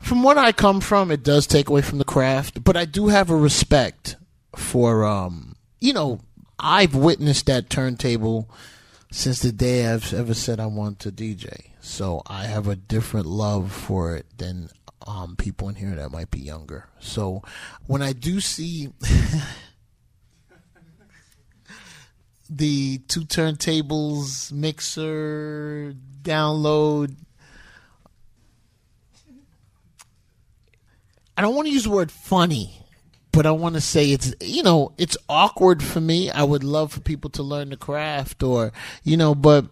from 0.00 0.22
what 0.22 0.38
I 0.38 0.52
come 0.52 0.80
from, 0.80 1.10
it 1.10 1.22
does 1.22 1.46
take 1.46 1.68
away 1.68 1.82
from 1.82 1.98
the 1.98 2.04
craft, 2.04 2.64
but 2.64 2.76
I 2.76 2.84
do 2.84 3.08
have 3.08 3.30
a 3.30 3.36
respect 3.36 4.16
for, 4.56 5.04
um, 5.04 5.56
you 5.80 5.92
know, 5.92 6.20
I've 6.58 6.94
witnessed 6.94 7.46
that 7.46 7.70
turntable 7.70 8.50
since 9.10 9.40
the 9.40 9.52
day 9.52 9.86
I've 9.86 10.12
ever 10.12 10.34
said 10.34 10.60
I 10.60 10.66
want 10.66 10.98
to 11.00 11.12
DJ. 11.12 11.70
So 11.80 12.22
I 12.26 12.44
have 12.44 12.68
a 12.68 12.76
different 12.76 13.26
love 13.26 13.72
for 13.72 14.14
it 14.16 14.26
than 14.36 14.70
um, 15.06 15.36
people 15.36 15.68
in 15.68 15.76
here 15.76 15.94
that 15.94 16.10
might 16.10 16.30
be 16.30 16.40
younger. 16.40 16.86
So 16.98 17.42
when 17.86 18.02
I 18.02 18.12
do 18.12 18.40
see 18.40 18.90
the 22.50 22.98
two 23.08 23.22
turntables, 23.22 24.52
mixer, 24.52 25.94
download, 26.22 27.16
I 31.40 31.42
don't 31.42 31.54
want 31.54 31.68
to 31.68 31.72
use 31.72 31.84
the 31.84 31.90
word 31.90 32.12
funny, 32.12 32.84
but 33.32 33.46
I 33.46 33.50
want 33.50 33.74
to 33.74 33.80
say 33.80 34.12
it's 34.12 34.34
you 34.42 34.62
know 34.62 34.92
it's 34.98 35.16
awkward 35.26 35.82
for 35.82 35.98
me. 35.98 36.30
I 36.30 36.42
would 36.42 36.62
love 36.62 36.92
for 36.92 37.00
people 37.00 37.30
to 37.30 37.42
learn 37.42 37.70
the 37.70 37.78
craft, 37.78 38.42
or 38.42 38.74
you 39.04 39.16
know, 39.16 39.34
but 39.34 39.64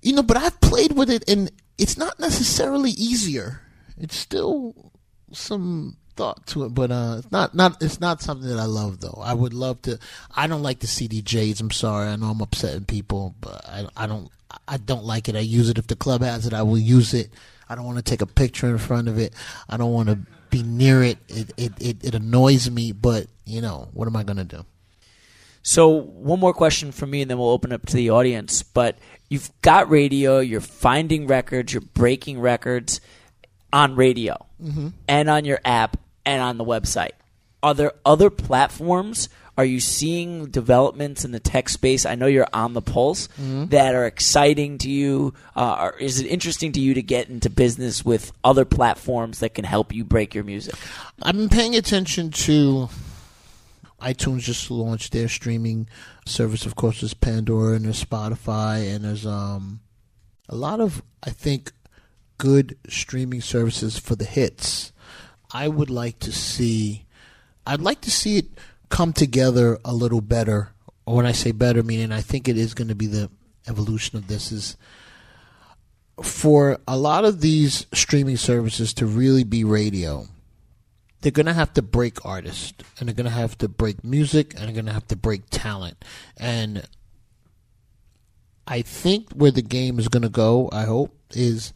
you 0.00 0.14
know, 0.14 0.22
but 0.22 0.38
I've 0.38 0.58
played 0.62 0.92
with 0.92 1.10
it, 1.10 1.28
and 1.28 1.50
it's 1.76 1.98
not 1.98 2.18
necessarily 2.18 2.92
easier. 2.92 3.60
It's 3.98 4.16
still 4.16 4.90
some 5.32 5.98
thought 6.20 6.46
to 6.48 6.64
it, 6.64 6.74
but 6.74 6.90
uh, 6.90 7.16
it's 7.18 7.32
not 7.32 7.54
not 7.54 7.82
it's 7.82 7.98
not 7.98 8.20
something 8.20 8.46
that 8.46 8.58
I 8.58 8.66
love 8.66 9.00
though. 9.00 9.18
I 9.22 9.32
would 9.32 9.54
love 9.54 9.80
to. 9.82 9.98
I 10.36 10.46
don't 10.46 10.62
like 10.62 10.80
the 10.80 10.86
CDJs. 10.86 11.62
I'm 11.62 11.70
sorry. 11.70 12.08
I 12.08 12.16
know 12.16 12.26
I'm 12.26 12.42
upsetting 12.42 12.84
people, 12.84 13.34
but 13.40 13.64
I 13.66 13.86
I 13.96 14.06
don't 14.06 14.28
I 14.68 14.76
don't 14.76 15.04
like 15.04 15.30
it. 15.30 15.36
I 15.36 15.40
use 15.40 15.70
it 15.70 15.78
if 15.78 15.86
the 15.86 15.96
club 15.96 16.20
has 16.20 16.46
it. 16.46 16.52
I 16.52 16.62
will 16.62 16.78
use 16.78 17.14
it. 17.14 17.30
I 17.70 17.74
don't 17.74 17.86
want 17.86 17.96
to 17.96 18.04
take 18.04 18.20
a 18.20 18.26
picture 18.26 18.66
in 18.66 18.76
front 18.76 19.08
of 19.08 19.18
it. 19.18 19.32
I 19.66 19.78
don't 19.78 19.94
want 19.94 20.10
to 20.10 20.18
be 20.50 20.62
near 20.62 21.02
it. 21.02 21.16
It 21.28 21.52
it 21.56 21.72
it, 21.80 22.04
it 22.04 22.14
annoys 22.14 22.70
me, 22.70 22.92
but 22.92 23.26
you 23.46 23.62
know 23.62 23.88
what 23.94 24.06
am 24.06 24.14
I 24.14 24.22
going 24.22 24.36
to 24.36 24.44
do? 24.44 24.66
So 25.62 25.88
one 25.88 26.38
more 26.38 26.52
question 26.52 26.92
from 26.92 27.10
me, 27.10 27.22
and 27.22 27.30
then 27.30 27.38
we'll 27.38 27.48
open 27.48 27.72
up 27.72 27.86
to 27.86 27.96
the 27.96 28.10
audience. 28.10 28.62
But 28.62 28.98
you've 29.30 29.50
got 29.62 29.88
radio. 29.88 30.40
You're 30.40 30.60
finding 30.60 31.26
records. 31.26 31.72
You're 31.72 31.80
breaking 31.80 32.40
records 32.40 33.00
on 33.72 33.96
radio 33.96 34.44
mm-hmm. 34.62 34.88
and 35.08 35.30
on 35.30 35.46
your 35.46 35.60
app 35.64 35.96
and 36.24 36.42
on 36.42 36.58
the 36.58 36.64
website. 36.64 37.12
Are 37.62 37.74
there 37.74 37.92
other 38.04 38.30
platforms 38.30 39.28
are 39.60 39.64
you 39.66 39.78
seeing 39.78 40.46
developments 40.46 41.26
in 41.26 41.32
the 41.32 41.38
tech 41.38 41.68
space? 41.68 42.06
I 42.06 42.14
know 42.14 42.24
you're 42.24 42.46
on 42.50 42.72
the 42.72 42.80
pulse 42.80 43.28
mm-hmm. 43.38 43.66
that 43.66 43.94
are 43.94 44.06
exciting 44.06 44.78
to 44.78 44.90
you. 44.90 45.34
Uh, 45.54 45.76
or 45.80 45.98
is 45.98 46.18
it 46.18 46.26
interesting 46.28 46.72
to 46.72 46.80
you 46.80 46.94
to 46.94 47.02
get 47.02 47.28
into 47.28 47.50
business 47.50 48.02
with 48.02 48.32
other 48.42 48.64
platforms 48.64 49.40
that 49.40 49.52
can 49.52 49.66
help 49.66 49.92
you 49.92 50.02
break 50.02 50.34
your 50.34 50.44
music? 50.44 50.74
I've 51.20 51.36
been 51.36 51.50
paying 51.50 51.76
attention 51.76 52.30
to 52.30 52.88
iTunes 54.00 54.40
just 54.40 54.70
launched 54.70 55.12
their 55.12 55.28
streaming 55.28 55.88
service. 56.24 56.64
Of 56.64 56.74
course, 56.74 57.02
there's 57.02 57.12
Pandora 57.12 57.76
and 57.76 57.84
there's 57.84 58.02
Spotify 58.02 58.94
and 58.94 59.04
there's 59.04 59.26
um 59.26 59.80
a 60.48 60.54
lot 60.54 60.80
of 60.80 61.02
I 61.22 61.28
think 61.28 61.72
good 62.38 62.78
streaming 62.88 63.42
services 63.42 63.98
for 63.98 64.16
the 64.16 64.24
hits. 64.24 64.92
I 65.52 65.68
would 65.68 65.90
like 65.90 66.18
to 66.20 66.32
see. 66.32 67.06
I'd 67.66 67.80
like 67.80 68.00
to 68.02 68.10
see 68.10 68.38
it 68.38 68.46
come 68.88 69.12
together 69.12 69.78
a 69.84 69.92
little 69.92 70.20
better 70.20 70.70
or 71.10 71.16
when 71.16 71.26
I 71.26 71.32
say 71.32 71.50
better, 71.50 71.82
meaning 71.82 72.12
I 72.12 72.20
think 72.20 72.48
it 72.48 72.56
is 72.56 72.72
going 72.72 72.86
to 72.86 72.94
be 72.94 73.06
the 73.06 73.30
evolution 73.68 74.16
of 74.16 74.28
this 74.28 74.52
is 74.52 74.76
for 76.22 76.78
a 76.86 76.96
lot 76.96 77.24
of 77.24 77.40
these 77.40 77.86
streaming 77.92 78.36
services 78.36 78.94
to 78.94 79.06
really 79.06 79.42
be 79.42 79.64
radio, 79.64 80.26
they're 81.20 81.32
going 81.32 81.46
to 81.46 81.52
have 81.52 81.72
to 81.74 81.82
break 81.82 82.24
artists 82.24 82.84
and 82.98 83.08
they're 83.08 83.14
going 83.14 83.24
to 83.24 83.30
have 83.30 83.58
to 83.58 83.68
break 83.68 84.04
music 84.04 84.54
and 84.54 84.64
they're 84.64 84.74
going 84.74 84.86
to 84.86 84.92
have 84.92 85.08
to 85.08 85.16
break 85.16 85.42
talent. 85.50 86.04
And 86.36 86.86
I 88.66 88.82
think 88.82 89.32
where 89.32 89.50
the 89.50 89.62
game 89.62 89.98
is 89.98 90.06
going 90.06 90.22
to 90.22 90.28
go, 90.28 90.68
I 90.72 90.84
hope, 90.84 91.16
is 91.32 91.72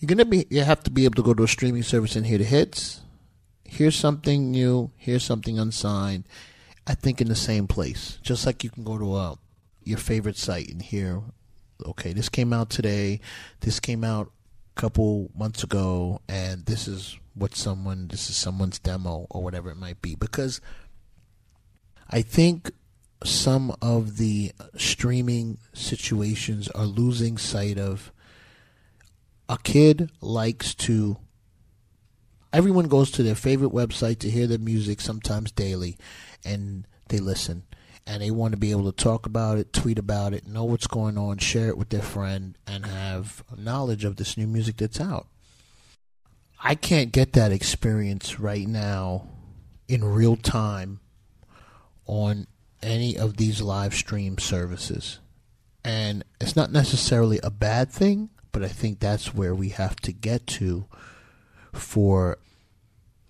you're 0.00 0.16
to 0.16 0.24
be 0.24 0.46
you 0.50 0.62
have 0.62 0.82
to 0.84 0.90
be 0.90 1.04
able 1.04 1.16
to 1.16 1.22
go 1.22 1.34
to 1.34 1.44
a 1.44 1.48
streaming 1.48 1.82
service 1.82 2.16
and 2.16 2.26
hear 2.26 2.38
the 2.38 2.44
hits. 2.44 3.00
Here's 3.64 3.96
something 3.96 4.50
new, 4.50 4.90
here's 4.96 5.24
something 5.24 5.58
unsigned. 5.58 6.24
I 6.86 6.94
think 6.94 7.20
in 7.20 7.28
the 7.28 7.34
same 7.34 7.66
place. 7.66 8.18
Just 8.22 8.46
like 8.46 8.62
you 8.62 8.70
can 8.70 8.84
go 8.84 8.98
to 8.98 9.16
a 9.16 9.38
your 9.82 9.98
favorite 9.98 10.36
site 10.36 10.68
and 10.68 10.82
hear 10.82 11.22
okay, 11.84 12.12
this 12.12 12.28
came 12.28 12.52
out 12.52 12.70
today, 12.70 13.20
this 13.60 13.80
came 13.80 14.04
out 14.04 14.30
a 14.76 14.80
couple 14.80 15.30
months 15.36 15.62
ago, 15.62 16.20
and 16.28 16.64
this 16.66 16.88
is 16.88 17.18
what 17.34 17.54
someone, 17.54 18.08
this 18.08 18.30
is 18.30 18.36
someone's 18.36 18.78
demo 18.78 19.26
or 19.30 19.42
whatever 19.42 19.70
it 19.70 19.76
might 19.76 20.00
be. 20.00 20.14
Because 20.14 20.60
I 22.08 22.22
think 22.22 22.70
some 23.24 23.74
of 23.82 24.16
the 24.16 24.52
streaming 24.76 25.58
situations 25.74 26.68
are 26.68 26.86
losing 26.86 27.38
sight 27.38 27.78
of 27.78 28.12
a 29.48 29.58
kid 29.58 30.10
likes 30.20 30.74
to 30.74 31.18
everyone 32.52 32.88
goes 32.88 33.10
to 33.10 33.22
their 33.22 33.34
favorite 33.34 33.72
website 33.72 34.18
to 34.18 34.30
hear 34.30 34.46
their 34.46 34.58
music 34.58 35.00
sometimes 35.00 35.52
daily 35.52 35.96
and 36.44 36.86
they 37.08 37.18
listen 37.18 37.64
and 38.06 38.22
they 38.22 38.30
want 38.30 38.52
to 38.52 38.56
be 38.56 38.70
able 38.70 38.90
to 38.90 39.02
talk 39.04 39.26
about 39.26 39.58
it, 39.58 39.72
tweet 39.72 39.98
about 39.98 40.32
it, 40.32 40.46
know 40.46 40.64
what's 40.64 40.86
going 40.86 41.18
on, 41.18 41.38
share 41.38 41.68
it 41.68 41.76
with 41.76 41.88
their 41.88 42.02
friend, 42.02 42.56
and 42.66 42.86
have 42.86 43.42
knowledge 43.56 44.04
of 44.04 44.16
this 44.16 44.36
new 44.36 44.46
music 44.46 44.76
that's 44.76 45.00
out. 45.00 45.26
I 46.62 46.76
can't 46.76 47.10
get 47.10 47.32
that 47.32 47.50
experience 47.50 48.38
right 48.38 48.66
now 48.66 49.26
in 49.88 50.04
real 50.04 50.36
time 50.36 51.00
on 52.06 52.46
any 52.82 53.18
of 53.18 53.36
these 53.36 53.60
live 53.60 53.94
stream 53.94 54.38
services. 54.38 55.18
And 55.84 56.24
it's 56.40 56.56
not 56.56 56.72
necessarily 56.72 57.40
a 57.42 57.50
bad 57.50 57.90
thing, 57.90 58.30
but 58.56 58.64
I 58.64 58.68
think 58.68 59.00
that's 59.00 59.34
where 59.34 59.54
we 59.54 59.68
have 59.68 59.96
to 59.96 60.12
get 60.12 60.46
to 60.46 60.86
for 61.74 62.38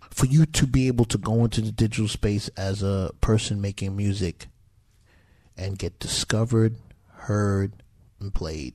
for 0.08 0.24
you 0.24 0.46
to 0.46 0.68
be 0.68 0.86
able 0.86 1.04
to 1.06 1.18
go 1.18 1.42
into 1.42 1.60
the 1.60 1.72
digital 1.72 2.06
space 2.06 2.46
as 2.50 2.80
a 2.80 3.10
person 3.20 3.60
making 3.60 3.96
music 3.96 4.46
and 5.56 5.80
get 5.80 5.98
discovered, 5.98 6.76
heard, 7.12 7.72
and 8.20 8.32
played. 8.32 8.74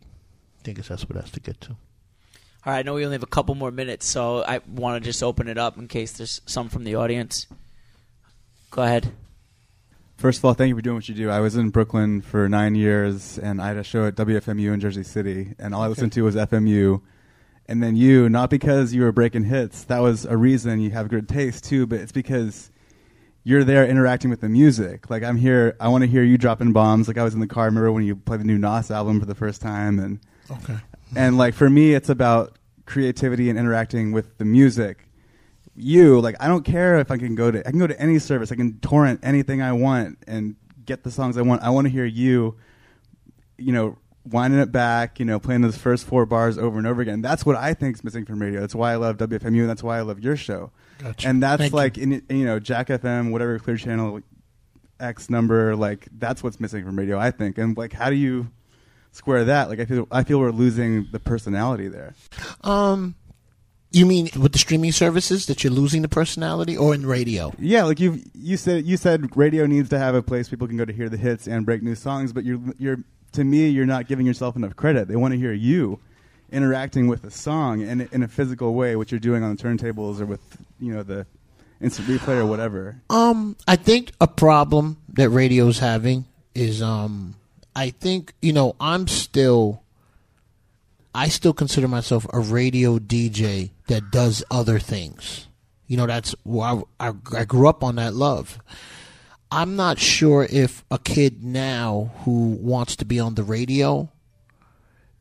I 0.59 0.63
think 0.63 0.85
that's 0.85 1.07
what 1.07 1.15
it 1.15 1.21
has 1.21 1.31
to 1.31 1.39
get 1.39 1.61
to. 1.61 1.69
All 1.69 1.77
right, 2.65 2.79
I 2.79 2.81
know 2.81 2.95
we 2.95 3.05
only 3.05 3.15
have 3.15 3.23
a 3.23 3.27
couple 3.27 3.55
more 3.55 3.71
minutes, 3.71 4.05
so 4.05 4.43
I 4.43 4.59
want 4.67 5.01
to 5.01 5.09
just 5.09 5.23
open 5.23 5.47
it 5.47 5.57
up 5.57 5.77
in 5.77 5.87
case 5.87 6.11
there's 6.11 6.41
some 6.45 6.67
from 6.67 6.83
the 6.83 6.95
audience. 6.95 7.47
Go 8.71 8.83
ahead. 8.83 9.13
First 10.21 10.37
of 10.37 10.45
all, 10.45 10.53
thank 10.53 10.69
you 10.69 10.75
for 10.75 10.83
doing 10.83 10.97
what 10.97 11.09
you 11.09 11.15
do. 11.15 11.31
I 11.31 11.39
was 11.39 11.55
in 11.55 11.71
Brooklyn 11.71 12.21
for 12.21 12.47
nine 12.47 12.75
years, 12.75 13.39
and 13.39 13.59
I 13.59 13.69
had 13.69 13.77
a 13.77 13.83
show 13.83 14.05
at 14.05 14.13
WFMU 14.13 14.71
in 14.71 14.79
Jersey 14.79 15.01
City, 15.01 15.55
and 15.57 15.73
all 15.73 15.81
I 15.81 15.87
listened 15.87 16.11
to 16.11 16.21
was 16.21 16.35
FMU. 16.35 17.01
And 17.65 17.81
then 17.81 17.95
you, 17.95 18.29
not 18.29 18.51
because 18.51 18.93
you 18.93 19.01
were 19.01 19.11
breaking 19.11 19.45
hits, 19.45 19.83
that 19.85 19.97
was 19.97 20.25
a 20.25 20.37
reason 20.37 20.79
you 20.79 20.91
have 20.91 21.09
good 21.09 21.27
taste 21.27 21.63
too, 21.63 21.87
but 21.87 22.01
it's 22.01 22.11
because 22.11 22.69
you're 23.43 23.63
there 23.63 23.83
interacting 23.83 24.29
with 24.29 24.41
the 24.41 24.49
music. 24.49 25.09
Like 25.09 25.23
I'm 25.23 25.37
here, 25.37 25.75
I 25.79 25.87
want 25.87 26.03
to 26.03 26.07
hear 26.07 26.21
you 26.21 26.37
dropping 26.37 26.71
bombs. 26.71 27.07
Like 27.07 27.17
I 27.17 27.23
was 27.23 27.33
in 27.33 27.39
the 27.39 27.47
car. 27.47 27.63
I 27.63 27.65
remember 27.65 27.91
when 27.91 28.03
you 28.03 28.15
played 28.15 28.41
the 28.41 28.45
new 28.45 28.59
Nas 28.59 28.91
album 28.91 29.19
for 29.19 29.25
the 29.25 29.33
first 29.33 29.59
time, 29.59 29.97
and 29.97 30.19
okay. 30.51 30.77
And 31.15 31.39
like 31.39 31.55
for 31.55 31.67
me, 31.67 31.95
it's 31.95 32.09
about 32.09 32.59
creativity 32.85 33.49
and 33.49 33.57
interacting 33.57 34.11
with 34.11 34.37
the 34.37 34.45
music. 34.45 35.07
You 35.81 36.19
like 36.21 36.35
I 36.39 36.47
don't 36.47 36.63
care 36.63 36.99
if 36.99 37.09
I 37.09 37.17
can 37.17 37.35
go 37.35 37.49
to 37.51 37.59
I 37.67 37.71
can 37.71 37.79
go 37.79 37.87
to 37.87 37.99
any 37.99 38.19
service. 38.19 38.51
I 38.51 38.55
can 38.55 38.79
torrent 38.79 39.21
anything 39.23 39.61
I 39.61 39.73
want 39.73 40.19
and 40.27 40.55
get 40.85 41.03
the 41.03 41.11
songs 41.11 41.37
I 41.37 41.41
want. 41.41 41.63
I 41.63 41.69
want 41.69 41.85
to 41.85 41.91
hear 41.91 42.05
you, 42.05 42.55
you 43.57 43.71
know, 43.71 43.97
winding 44.29 44.59
it 44.59 44.71
back, 44.71 45.19
you 45.19 45.25
know, 45.25 45.39
playing 45.39 45.61
those 45.61 45.77
first 45.77 46.05
four 46.05 46.25
bars 46.25 46.57
over 46.57 46.77
and 46.77 46.87
over 46.87 47.01
again. 47.01 47.21
That's 47.21 47.45
what 47.45 47.55
I 47.55 47.73
think 47.73 47.95
is 47.95 48.03
missing 48.03 48.25
from 48.25 48.41
radio. 48.41 48.59
That's 48.59 48.75
why 48.75 48.91
I 48.91 48.95
love 48.95 49.17
WFMU, 49.17 49.61
and 49.61 49.69
that's 49.69 49.83
why 49.83 49.97
I 49.97 50.01
love 50.01 50.19
your 50.19 50.35
show. 50.35 50.71
Gotcha. 50.99 51.27
And 51.27 51.41
that's 51.41 51.61
Thank 51.61 51.73
like, 51.73 51.97
you. 51.97 52.03
in, 52.03 52.13
in, 52.29 52.37
you 52.37 52.45
know, 52.45 52.59
Jack 52.59 52.87
FM, 52.87 53.31
whatever 53.31 53.57
Clear 53.59 53.77
Channel 53.77 54.21
X 54.99 55.29
number, 55.29 55.75
like 55.75 56.07
that's 56.11 56.43
what's 56.43 56.59
missing 56.59 56.85
from 56.85 56.97
radio, 56.97 57.17
I 57.17 57.31
think. 57.31 57.57
And 57.57 57.75
like, 57.75 57.93
how 57.93 58.09
do 58.09 58.15
you 58.15 58.51
square 59.11 59.45
that? 59.45 59.69
Like, 59.69 59.79
I 59.79 59.85
feel 59.85 60.07
I 60.11 60.23
feel 60.23 60.39
we're 60.39 60.51
losing 60.51 61.07
the 61.11 61.19
personality 61.19 61.87
there. 61.87 62.13
Um, 62.61 63.15
you 63.91 64.05
mean 64.05 64.29
with 64.39 64.53
the 64.53 64.59
streaming 64.59 64.91
services 64.91 65.45
that 65.47 65.63
you're 65.63 65.73
losing 65.73 66.01
the 66.01 66.07
personality, 66.07 66.77
or 66.77 66.93
in 66.93 67.05
radio? 67.05 67.53
Yeah, 67.59 67.83
like 67.83 67.99
you 67.99 68.21
you 68.33 68.57
said 68.57 68.85
you 68.85 68.97
said 68.97 69.35
radio 69.35 69.65
needs 69.65 69.89
to 69.89 69.99
have 69.99 70.15
a 70.15 70.21
place 70.21 70.49
people 70.49 70.67
can 70.67 70.77
go 70.77 70.85
to 70.85 70.93
hear 70.93 71.09
the 71.09 71.17
hits 71.17 71.47
and 71.47 71.65
break 71.65 71.83
new 71.83 71.95
songs, 71.95 72.33
but 72.33 72.43
you're 72.45 72.59
you're 72.77 72.97
to 73.33 73.43
me 73.43 73.67
you're 73.69 73.85
not 73.85 74.07
giving 74.07 74.25
yourself 74.25 74.55
enough 74.55 74.75
credit. 74.75 75.07
They 75.07 75.15
want 75.15 75.33
to 75.33 75.39
hear 75.39 75.53
you 75.53 75.99
interacting 76.51 77.07
with 77.07 77.23
a 77.23 77.31
song 77.31 77.81
in 77.81 78.01
in 78.11 78.23
a 78.23 78.27
physical 78.27 78.73
way, 78.73 78.95
what 78.95 79.11
you're 79.11 79.19
doing 79.19 79.43
on 79.43 79.55
the 79.55 79.61
turntables 79.61 80.19
or 80.19 80.25
with 80.25 80.41
you 80.79 80.93
know 80.93 81.03
the 81.03 81.25
instant 81.81 82.07
replay 82.07 82.37
or 82.37 82.45
whatever. 82.45 83.01
Um, 83.09 83.55
I 83.67 83.75
think 83.75 84.11
a 84.21 84.27
problem 84.27 84.97
that 85.13 85.29
radio's 85.29 85.79
having 85.79 86.25
is 86.53 86.81
um, 86.81 87.35
I 87.75 87.89
think 87.89 88.33
you 88.41 88.53
know 88.53 88.75
I'm 88.79 89.07
still, 89.07 89.81
I 91.15 91.29
still 91.29 91.53
consider 91.53 91.87
myself 91.87 92.25
a 92.31 92.39
radio 92.39 92.99
DJ 92.99 93.71
that 93.91 94.09
does 94.09 94.41
other 94.49 94.79
things. 94.79 95.49
You 95.85 95.97
know, 95.97 96.07
that's 96.07 96.33
why 96.43 96.81
I, 96.97 97.11
I, 97.35 97.43
grew 97.43 97.67
up 97.67 97.83
on 97.83 97.95
that 97.97 98.13
love. 98.13 98.57
I'm 99.51 99.75
not 99.75 99.99
sure 99.99 100.47
if 100.49 100.85
a 100.89 100.97
kid 100.97 101.43
now 101.43 102.11
who 102.23 102.51
wants 102.61 102.95
to 102.95 103.05
be 103.05 103.19
on 103.19 103.35
the 103.35 103.43
radio, 103.43 104.09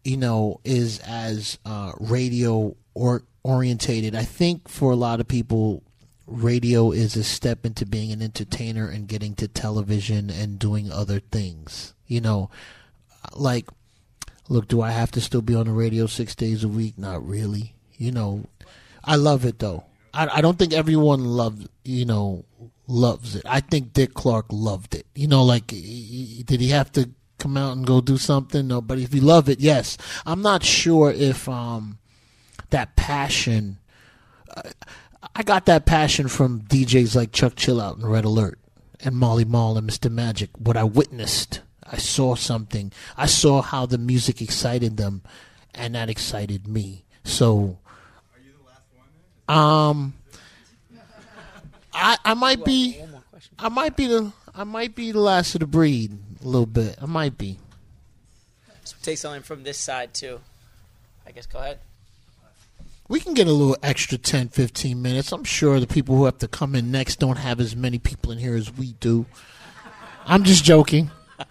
you 0.04 0.16
know, 0.16 0.60
is 0.62 1.00
as 1.00 1.58
uh, 1.64 1.94
radio 1.98 2.76
or 2.94 3.24
orientated. 3.42 4.14
I 4.14 4.22
think 4.22 4.68
for 4.68 4.92
a 4.92 4.96
lot 4.96 5.18
of 5.18 5.26
people, 5.26 5.82
radio 6.28 6.92
is 6.92 7.16
a 7.16 7.24
step 7.24 7.66
into 7.66 7.84
being 7.84 8.12
an 8.12 8.22
entertainer 8.22 8.88
and 8.88 9.08
getting 9.08 9.34
to 9.34 9.48
television 9.48 10.30
and 10.30 10.60
doing 10.60 10.92
other 10.92 11.18
things. 11.18 11.92
You 12.06 12.20
know, 12.20 12.50
like, 13.34 13.68
look, 14.48 14.68
do 14.68 14.80
I 14.80 14.92
have 14.92 15.10
to 15.10 15.20
still 15.20 15.42
be 15.42 15.56
on 15.56 15.66
the 15.66 15.72
radio 15.72 16.06
six 16.06 16.36
days 16.36 16.62
a 16.62 16.68
week? 16.68 16.96
Not 16.96 17.26
really. 17.26 17.74
You 18.00 18.12
know, 18.12 18.44
I 19.04 19.16
love 19.16 19.44
it 19.44 19.58
though. 19.58 19.84
I, 20.14 20.38
I 20.38 20.40
don't 20.40 20.58
think 20.58 20.72
everyone 20.72 21.22
loves, 21.24 21.68
you 21.84 22.06
know, 22.06 22.44
loves 22.86 23.36
it. 23.36 23.42
I 23.46 23.60
think 23.60 23.92
Dick 23.92 24.14
Clark 24.14 24.46
loved 24.50 24.94
it. 24.94 25.06
You 25.14 25.28
know, 25.28 25.44
like, 25.44 25.70
he- 25.70 25.80
he- 26.36 26.42
did 26.42 26.60
he 26.62 26.70
have 26.70 26.90
to 26.92 27.10
come 27.38 27.58
out 27.58 27.76
and 27.76 27.86
go 27.86 28.00
do 28.00 28.16
something? 28.16 28.66
No, 28.66 28.80
but 28.80 28.98
if 28.98 29.14
you 29.14 29.20
love 29.20 29.50
it, 29.50 29.60
yes. 29.60 29.98
I'm 30.24 30.40
not 30.40 30.64
sure 30.64 31.10
if 31.12 31.46
um 31.48 31.98
that 32.70 32.96
passion. 32.96 33.76
I 35.34 35.42
got 35.42 35.66
that 35.66 35.84
passion 35.86 36.28
from 36.28 36.62
DJs 36.62 37.14
like 37.14 37.32
Chuck 37.32 37.54
Chillout 37.54 37.96
and 37.96 38.10
Red 38.10 38.24
Alert 38.24 38.58
and 39.00 39.14
Marley 39.14 39.44
Marl 39.44 39.76
and 39.76 39.88
Mr. 39.88 40.10
Magic. 40.10 40.50
What 40.58 40.76
I 40.76 40.84
witnessed, 40.84 41.60
I 41.84 41.98
saw 41.98 42.34
something. 42.34 42.92
I 43.16 43.26
saw 43.26 43.60
how 43.62 43.84
the 43.86 43.98
music 43.98 44.40
excited 44.42 44.96
them, 44.96 45.22
and 45.74 45.94
that 45.94 46.08
excited 46.10 46.66
me. 46.66 47.04
So, 47.24 47.78
um, 49.50 50.14
I 51.92 52.16
I 52.24 52.34
might 52.34 52.64
be, 52.64 53.00
I 53.58 53.68
might 53.68 53.96
be 53.96 54.06
the 54.06 54.32
I 54.54 54.64
might 54.64 54.94
be 54.94 55.12
the 55.12 55.20
last 55.20 55.54
of 55.54 55.60
the 55.60 55.66
breed 55.66 56.12
a 56.42 56.44
little 56.46 56.66
bit. 56.66 56.96
I 57.00 57.06
might 57.06 57.36
be. 57.36 57.58
So 58.84 58.96
take 59.02 59.18
something 59.18 59.42
from 59.42 59.62
this 59.62 59.78
side 59.78 60.14
too. 60.14 60.40
I 61.26 61.32
guess 61.32 61.46
go 61.46 61.58
ahead. 61.58 61.78
We 63.08 63.18
can 63.18 63.34
get 63.34 63.48
a 63.48 63.52
little 63.52 63.76
extra 63.82 64.18
10, 64.18 64.50
15 64.50 65.02
minutes. 65.02 65.32
I'm 65.32 65.42
sure 65.42 65.80
the 65.80 65.88
people 65.88 66.16
who 66.16 66.26
have 66.26 66.38
to 66.38 66.46
come 66.48 66.76
in 66.76 66.92
next 66.92 67.18
don't 67.18 67.38
have 67.38 67.58
as 67.58 67.74
many 67.74 67.98
people 67.98 68.30
in 68.30 68.38
here 68.38 68.54
as 68.54 68.72
we 68.72 68.92
do. 69.00 69.26
I'm 70.26 70.44
just 70.44 70.62
joking. 70.62 71.10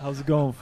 How's 0.00 0.20
it 0.20 0.26
going? 0.26 0.54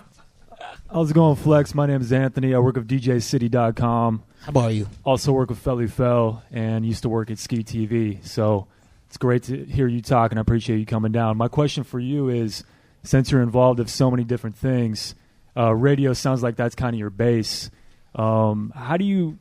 How's 0.91 1.11
it 1.11 1.15
going, 1.15 1.37
Flex? 1.37 1.75
My 1.75 1.85
name 1.85 2.01
is 2.01 2.15
Anthony. 2.15 2.55
I 2.55 2.59
work 2.61 2.77
with 2.77 2.89
DJCity.com. 2.89 4.23
How 4.41 4.49
about 4.49 4.69
you? 4.69 4.89
Also 5.05 5.33
work 5.33 5.51
with 5.51 5.63
Felli 5.63 5.91
Fel 5.91 6.43
and 6.51 6.87
used 6.87 7.03
to 7.03 7.11
work 7.11 7.31
at 7.31 7.39
Skee 7.39 7.63
TV. 7.63 8.25
So 8.27 8.69
it's 9.07 9.19
great 9.19 9.43
to 9.45 9.67
hear 9.67 9.87
you 9.87 10.01
talk, 10.01 10.33
and 10.33 10.39
I 10.39 10.41
appreciate 10.41 10.79
you 10.79 10.87
coming 10.87 11.13
down. 11.13 11.37
My 11.37 11.49
question 11.49 11.85
for 11.85 12.01
you 12.01 12.31
is, 12.31 12.65
since 13.03 13.31
you're 13.31 13.43
involved 13.43 13.81
with 13.81 13.91
so 13.91 14.11
many 14.11 14.25
different 14.25 14.57
things, 14.57 15.15
uh, 15.55 15.75
radio 15.75 16.15
sounds 16.15 16.43
like 16.43 16.57
that's 16.57 16.75
kind 16.75 16.95
of 16.95 16.99
your 16.99 17.11
base. 17.11 17.71
Um, 18.15 18.73
how 18.75 18.97
do 18.97 19.05
you 19.05 19.39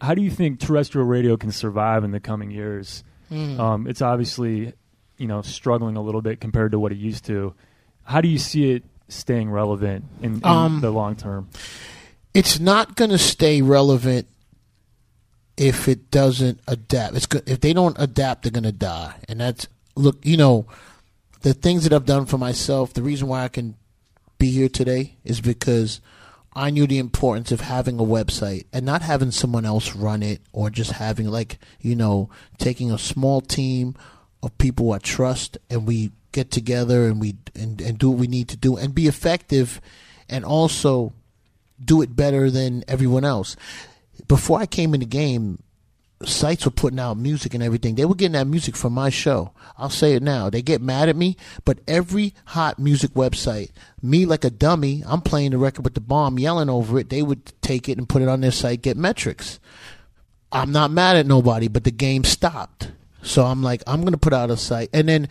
how 0.00 0.14
do 0.14 0.22
you 0.22 0.30
think 0.30 0.60
terrestrial 0.60 1.06
radio 1.06 1.36
can 1.36 1.52
survive 1.52 2.04
in 2.04 2.10
the 2.10 2.20
coming 2.20 2.50
years? 2.50 3.04
Um, 3.60 3.86
it's 3.86 4.00
obviously 4.00 4.72
you 5.18 5.26
know 5.26 5.42
struggling 5.42 5.96
a 5.96 6.02
little 6.02 6.22
bit 6.22 6.40
compared 6.40 6.72
to 6.72 6.78
what 6.78 6.90
it 6.90 6.98
used 6.98 7.26
to. 7.26 7.52
How 8.02 8.22
do 8.22 8.28
you 8.28 8.38
see 8.38 8.70
it 8.72 8.84
staying 9.08 9.50
relevant 9.50 10.04
in, 10.22 10.34
in 10.36 10.40
Um, 10.44 10.80
the 10.80 10.90
long 10.90 11.16
term? 11.16 11.48
it's 12.32 12.58
not 12.58 12.96
going 12.96 13.10
to 13.10 13.18
stay 13.18 13.62
relevant 13.62 14.26
if 15.56 15.86
it 15.88 16.10
doesn't 16.10 16.58
adapt. 16.66 17.14
It's 17.16 17.26
go- 17.26 17.40
if 17.46 17.60
they 17.60 17.72
don't 17.72 17.96
adapt, 17.98 18.42
they're 18.42 18.50
going 18.52 18.64
to 18.64 18.72
die. 18.72 19.14
And 19.28 19.40
that's 19.40 19.68
look, 19.94 20.18
you 20.24 20.36
know, 20.36 20.66
the 21.42 21.54
things 21.54 21.84
that 21.84 21.92
I've 21.92 22.06
done 22.06 22.26
for 22.26 22.38
myself. 22.38 22.92
The 22.92 23.02
reason 23.02 23.28
why 23.28 23.44
I 23.44 23.48
can 23.48 23.76
be 24.38 24.50
here 24.50 24.68
today 24.68 25.14
is 25.24 25.40
because 25.40 26.00
I 26.56 26.70
knew 26.70 26.86
the 26.88 26.98
importance 26.98 27.52
of 27.52 27.60
having 27.60 28.00
a 28.00 28.04
website 28.04 28.64
and 28.72 28.84
not 28.84 29.02
having 29.02 29.30
someone 29.30 29.64
else 29.64 29.94
run 29.94 30.22
it 30.22 30.40
or 30.52 30.70
just 30.70 30.92
having 30.92 31.28
like 31.28 31.58
you 31.80 31.94
know 31.94 32.30
taking 32.58 32.90
a 32.90 32.98
small 32.98 33.40
team 33.40 33.94
of 34.42 34.56
people 34.58 34.92
I 34.92 34.98
trust 34.98 35.56
and 35.70 35.86
we 35.86 36.10
get 36.34 36.50
together 36.50 37.06
and 37.06 37.20
we 37.20 37.36
and, 37.54 37.80
and 37.80 37.98
do 37.98 38.10
what 38.10 38.18
we 38.18 38.26
need 38.26 38.48
to 38.48 38.56
do 38.56 38.76
and 38.76 38.94
be 38.94 39.06
effective 39.06 39.80
and 40.28 40.44
also 40.44 41.14
do 41.82 42.02
it 42.02 42.14
better 42.14 42.50
than 42.50 42.84
everyone 42.88 43.24
else. 43.24 43.56
Before 44.28 44.60
I 44.60 44.66
came 44.66 44.92
in 44.94 45.00
the 45.00 45.06
game, 45.06 45.62
sites 46.24 46.64
were 46.64 46.70
putting 46.70 46.98
out 46.98 47.16
music 47.16 47.54
and 47.54 47.62
everything. 47.62 47.94
They 47.94 48.04
were 48.04 48.14
getting 48.14 48.32
that 48.32 48.46
music 48.46 48.76
from 48.76 48.92
my 48.92 49.10
show. 49.10 49.52
I'll 49.78 49.90
say 49.90 50.14
it 50.14 50.22
now. 50.22 50.50
They 50.50 50.62
get 50.62 50.82
mad 50.82 51.08
at 51.08 51.16
me, 51.16 51.36
but 51.64 51.78
every 51.86 52.34
hot 52.46 52.78
music 52.78 53.12
website, 53.12 53.70
me 54.02 54.26
like 54.26 54.44
a 54.44 54.50
dummy, 54.50 55.02
I'm 55.06 55.20
playing 55.20 55.52
the 55.52 55.58
record 55.58 55.84
with 55.84 55.94
the 55.94 56.00
bomb, 56.00 56.38
yelling 56.38 56.70
over 56.70 56.98
it. 56.98 57.10
They 57.10 57.22
would 57.22 57.52
take 57.62 57.88
it 57.88 57.98
and 57.98 58.08
put 58.08 58.22
it 58.22 58.28
on 58.28 58.40
their 58.40 58.50
site, 58.50 58.82
get 58.82 58.96
metrics. 58.96 59.60
I'm 60.50 60.72
not 60.72 60.90
mad 60.90 61.16
at 61.16 61.26
nobody, 61.26 61.68
but 61.68 61.84
the 61.84 61.90
game 61.90 62.24
stopped. 62.24 62.92
So 63.22 63.44
I'm 63.44 63.62
like, 63.62 63.82
I'm 63.86 64.02
going 64.02 64.12
to 64.12 64.18
put 64.18 64.32
out 64.32 64.50
a 64.50 64.56
site. 64.56 64.90
And 64.92 65.08
then 65.08 65.28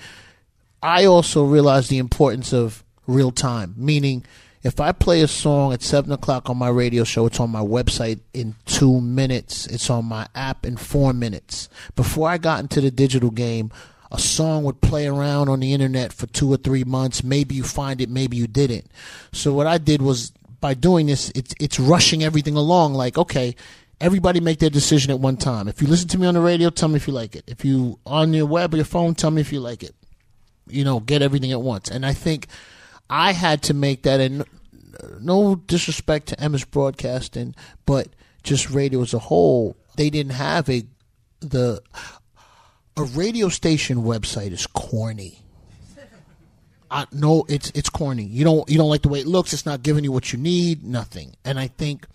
I 0.83 1.05
also 1.05 1.45
realized 1.45 1.89
the 1.89 1.97
importance 1.97 2.51
of 2.51 2.83
real 3.07 3.31
time, 3.31 3.73
meaning 3.77 4.25
if 4.63 4.81
I 4.81 4.91
play 4.91 5.21
a 5.21 5.29
song 5.29 5.71
at 5.71 5.81
seven 5.81 6.11
o'clock 6.11 6.49
on 6.49 6.57
my 6.57 6.67
radio 6.67 7.05
show, 7.05 7.25
it's 7.25 7.39
on 7.39 7.51
my 7.51 7.61
website 7.61 8.19
in 8.33 8.55
two 8.65 8.99
minutes. 8.99 9.65
It's 9.67 9.89
on 9.89 10.03
my 10.03 10.27
app 10.35 10.65
in 10.65 10.75
four 10.75 11.13
minutes. 11.13 11.69
Before 11.95 12.27
I 12.27 12.37
got 12.37 12.59
into 12.59 12.81
the 12.81 12.91
digital 12.91 13.31
game, 13.31 13.71
a 14.11 14.19
song 14.19 14.65
would 14.65 14.81
play 14.81 15.07
around 15.07 15.47
on 15.47 15.61
the 15.61 15.73
internet 15.73 16.11
for 16.11 16.27
two 16.27 16.51
or 16.51 16.57
three 16.57 16.83
months. 16.83 17.23
Maybe 17.23 17.55
you 17.55 17.63
find 17.63 18.01
it, 18.01 18.09
maybe 18.09 18.35
you 18.35 18.47
didn't. 18.47 18.91
So 19.31 19.53
what 19.53 19.67
I 19.67 19.77
did 19.77 20.01
was 20.01 20.33
by 20.59 20.73
doing 20.73 21.05
this, 21.05 21.31
it's 21.33 21.55
it's 21.61 21.79
rushing 21.79 22.23
everything 22.23 22.57
along. 22.57 22.93
Like 22.93 23.17
okay, 23.17 23.55
everybody 24.01 24.41
make 24.41 24.59
their 24.59 24.69
decision 24.69 25.11
at 25.11 25.19
one 25.19 25.37
time. 25.37 25.69
If 25.69 25.81
you 25.81 25.87
listen 25.87 26.09
to 26.09 26.17
me 26.17 26.27
on 26.27 26.33
the 26.33 26.41
radio, 26.41 26.69
tell 26.69 26.89
me 26.89 26.97
if 26.97 27.07
you 27.07 27.13
like 27.13 27.37
it. 27.37 27.45
If 27.47 27.63
you 27.63 27.99
on 28.05 28.33
your 28.33 28.47
web 28.47 28.73
or 28.73 28.77
your 28.77 28.85
phone, 28.85 29.15
tell 29.15 29.31
me 29.31 29.39
if 29.39 29.53
you 29.53 29.61
like 29.61 29.81
it 29.81 29.95
you 30.67 30.83
know, 30.83 30.99
get 30.99 31.21
everything 31.21 31.51
at 31.51 31.61
once. 31.61 31.89
And 31.89 32.05
I 32.05 32.13
think 32.13 32.47
I 33.09 33.33
had 33.33 33.61
to 33.63 33.73
make 33.73 34.03
that, 34.03 34.19
and 34.19 34.45
no 35.19 35.55
disrespect 35.55 36.27
to 36.27 36.35
Emmis 36.37 36.69
Broadcasting, 36.69 37.55
but 37.85 38.07
just 38.43 38.69
radio 38.69 39.01
as 39.01 39.13
a 39.13 39.19
whole, 39.19 39.75
they 39.95 40.09
didn't 40.09 40.33
have 40.33 40.69
a 40.69 40.83
the 41.39 41.81
a 42.95 43.03
radio 43.03 43.49
station 43.49 44.03
website 44.03 44.51
is 44.51 44.67
corny. 44.67 45.39
I 46.91 47.07
no, 47.11 47.45
it's 47.49 47.71
it's 47.73 47.89
corny. 47.89 48.23
You 48.23 48.43
don't 48.43 48.69
you 48.69 48.77
don't 48.77 48.89
like 48.89 49.01
the 49.01 49.09
way 49.09 49.19
it 49.19 49.27
looks. 49.27 49.51
It's 49.53 49.65
not 49.65 49.83
giving 49.83 50.03
you 50.03 50.11
what 50.11 50.31
you 50.31 50.39
need. 50.39 50.83
Nothing. 50.83 51.35
And 51.43 51.59
I 51.59 51.67
think 51.67 52.05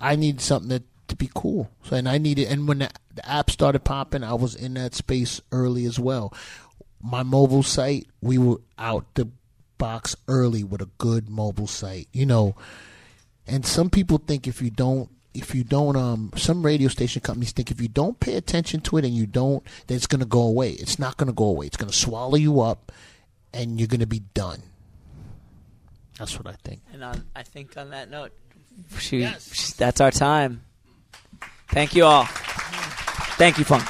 I 0.00 0.16
need 0.16 0.40
something 0.40 0.70
that 0.70 0.84
to 1.08 1.16
be 1.16 1.30
cool. 1.34 1.70
So 1.84 1.96
and 1.96 2.08
I 2.08 2.18
needed. 2.18 2.48
And 2.48 2.66
when 2.66 2.78
the, 2.78 2.90
the 3.14 3.28
app 3.28 3.50
started 3.50 3.84
popping, 3.84 4.24
I 4.24 4.34
was 4.34 4.54
in 4.54 4.74
that 4.74 4.94
space 4.94 5.40
early 5.52 5.84
as 5.84 5.98
well. 5.98 6.32
My 7.02 7.22
mobile 7.22 7.62
site, 7.64 8.06
we 8.20 8.38
were 8.38 8.58
out 8.78 9.06
the 9.14 9.28
box 9.76 10.14
early 10.28 10.62
with 10.62 10.80
a 10.80 10.88
good 10.98 11.28
mobile 11.28 11.66
site. 11.66 12.08
You 12.12 12.26
know, 12.26 12.54
and 13.46 13.66
some 13.66 13.90
people 13.90 14.18
think 14.18 14.46
if 14.46 14.62
you 14.62 14.70
don't 14.70 15.08
if 15.34 15.54
you 15.54 15.64
don't 15.64 15.96
um 15.96 16.30
some 16.36 16.64
radio 16.64 16.88
station 16.88 17.20
companies 17.22 17.52
think 17.52 17.70
if 17.70 17.80
you 17.80 17.88
don't 17.88 18.20
pay 18.20 18.34
attention 18.34 18.80
to 18.80 18.98
it 18.98 19.04
and 19.04 19.14
you 19.14 19.26
don't 19.26 19.64
that 19.86 19.94
it's 19.94 20.06
going 20.06 20.20
to 20.20 20.26
go 20.26 20.42
away 20.42 20.72
it's 20.72 20.98
not 20.98 21.16
going 21.16 21.26
to 21.26 21.32
go 21.32 21.44
away 21.44 21.66
it's 21.66 21.76
going 21.76 21.90
to 21.90 21.96
swallow 21.96 22.36
you 22.36 22.60
up 22.60 22.92
and 23.54 23.78
you're 23.80 23.88
going 23.88 24.00
to 24.00 24.06
be 24.06 24.20
done 24.34 24.62
that's 26.18 26.36
what 26.36 26.46
i 26.46 26.54
think 26.64 26.82
And 26.92 27.02
on, 27.02 27.24
I 27.34 27.42
think 27.42 27.76
on 27.78 27.90
that 27.90 28.10
note, 28.10 28.32
she, 28.98 29.24
that's 29.76 30.00
our 30.00 30.10
time. 30.10 30.62
Thank 31.68 31.94
you 31.94 32.04
all. 32.04 32.24
Thank 33.36 33.58
you, 33.58 33.64
Funk. 33.64 33.84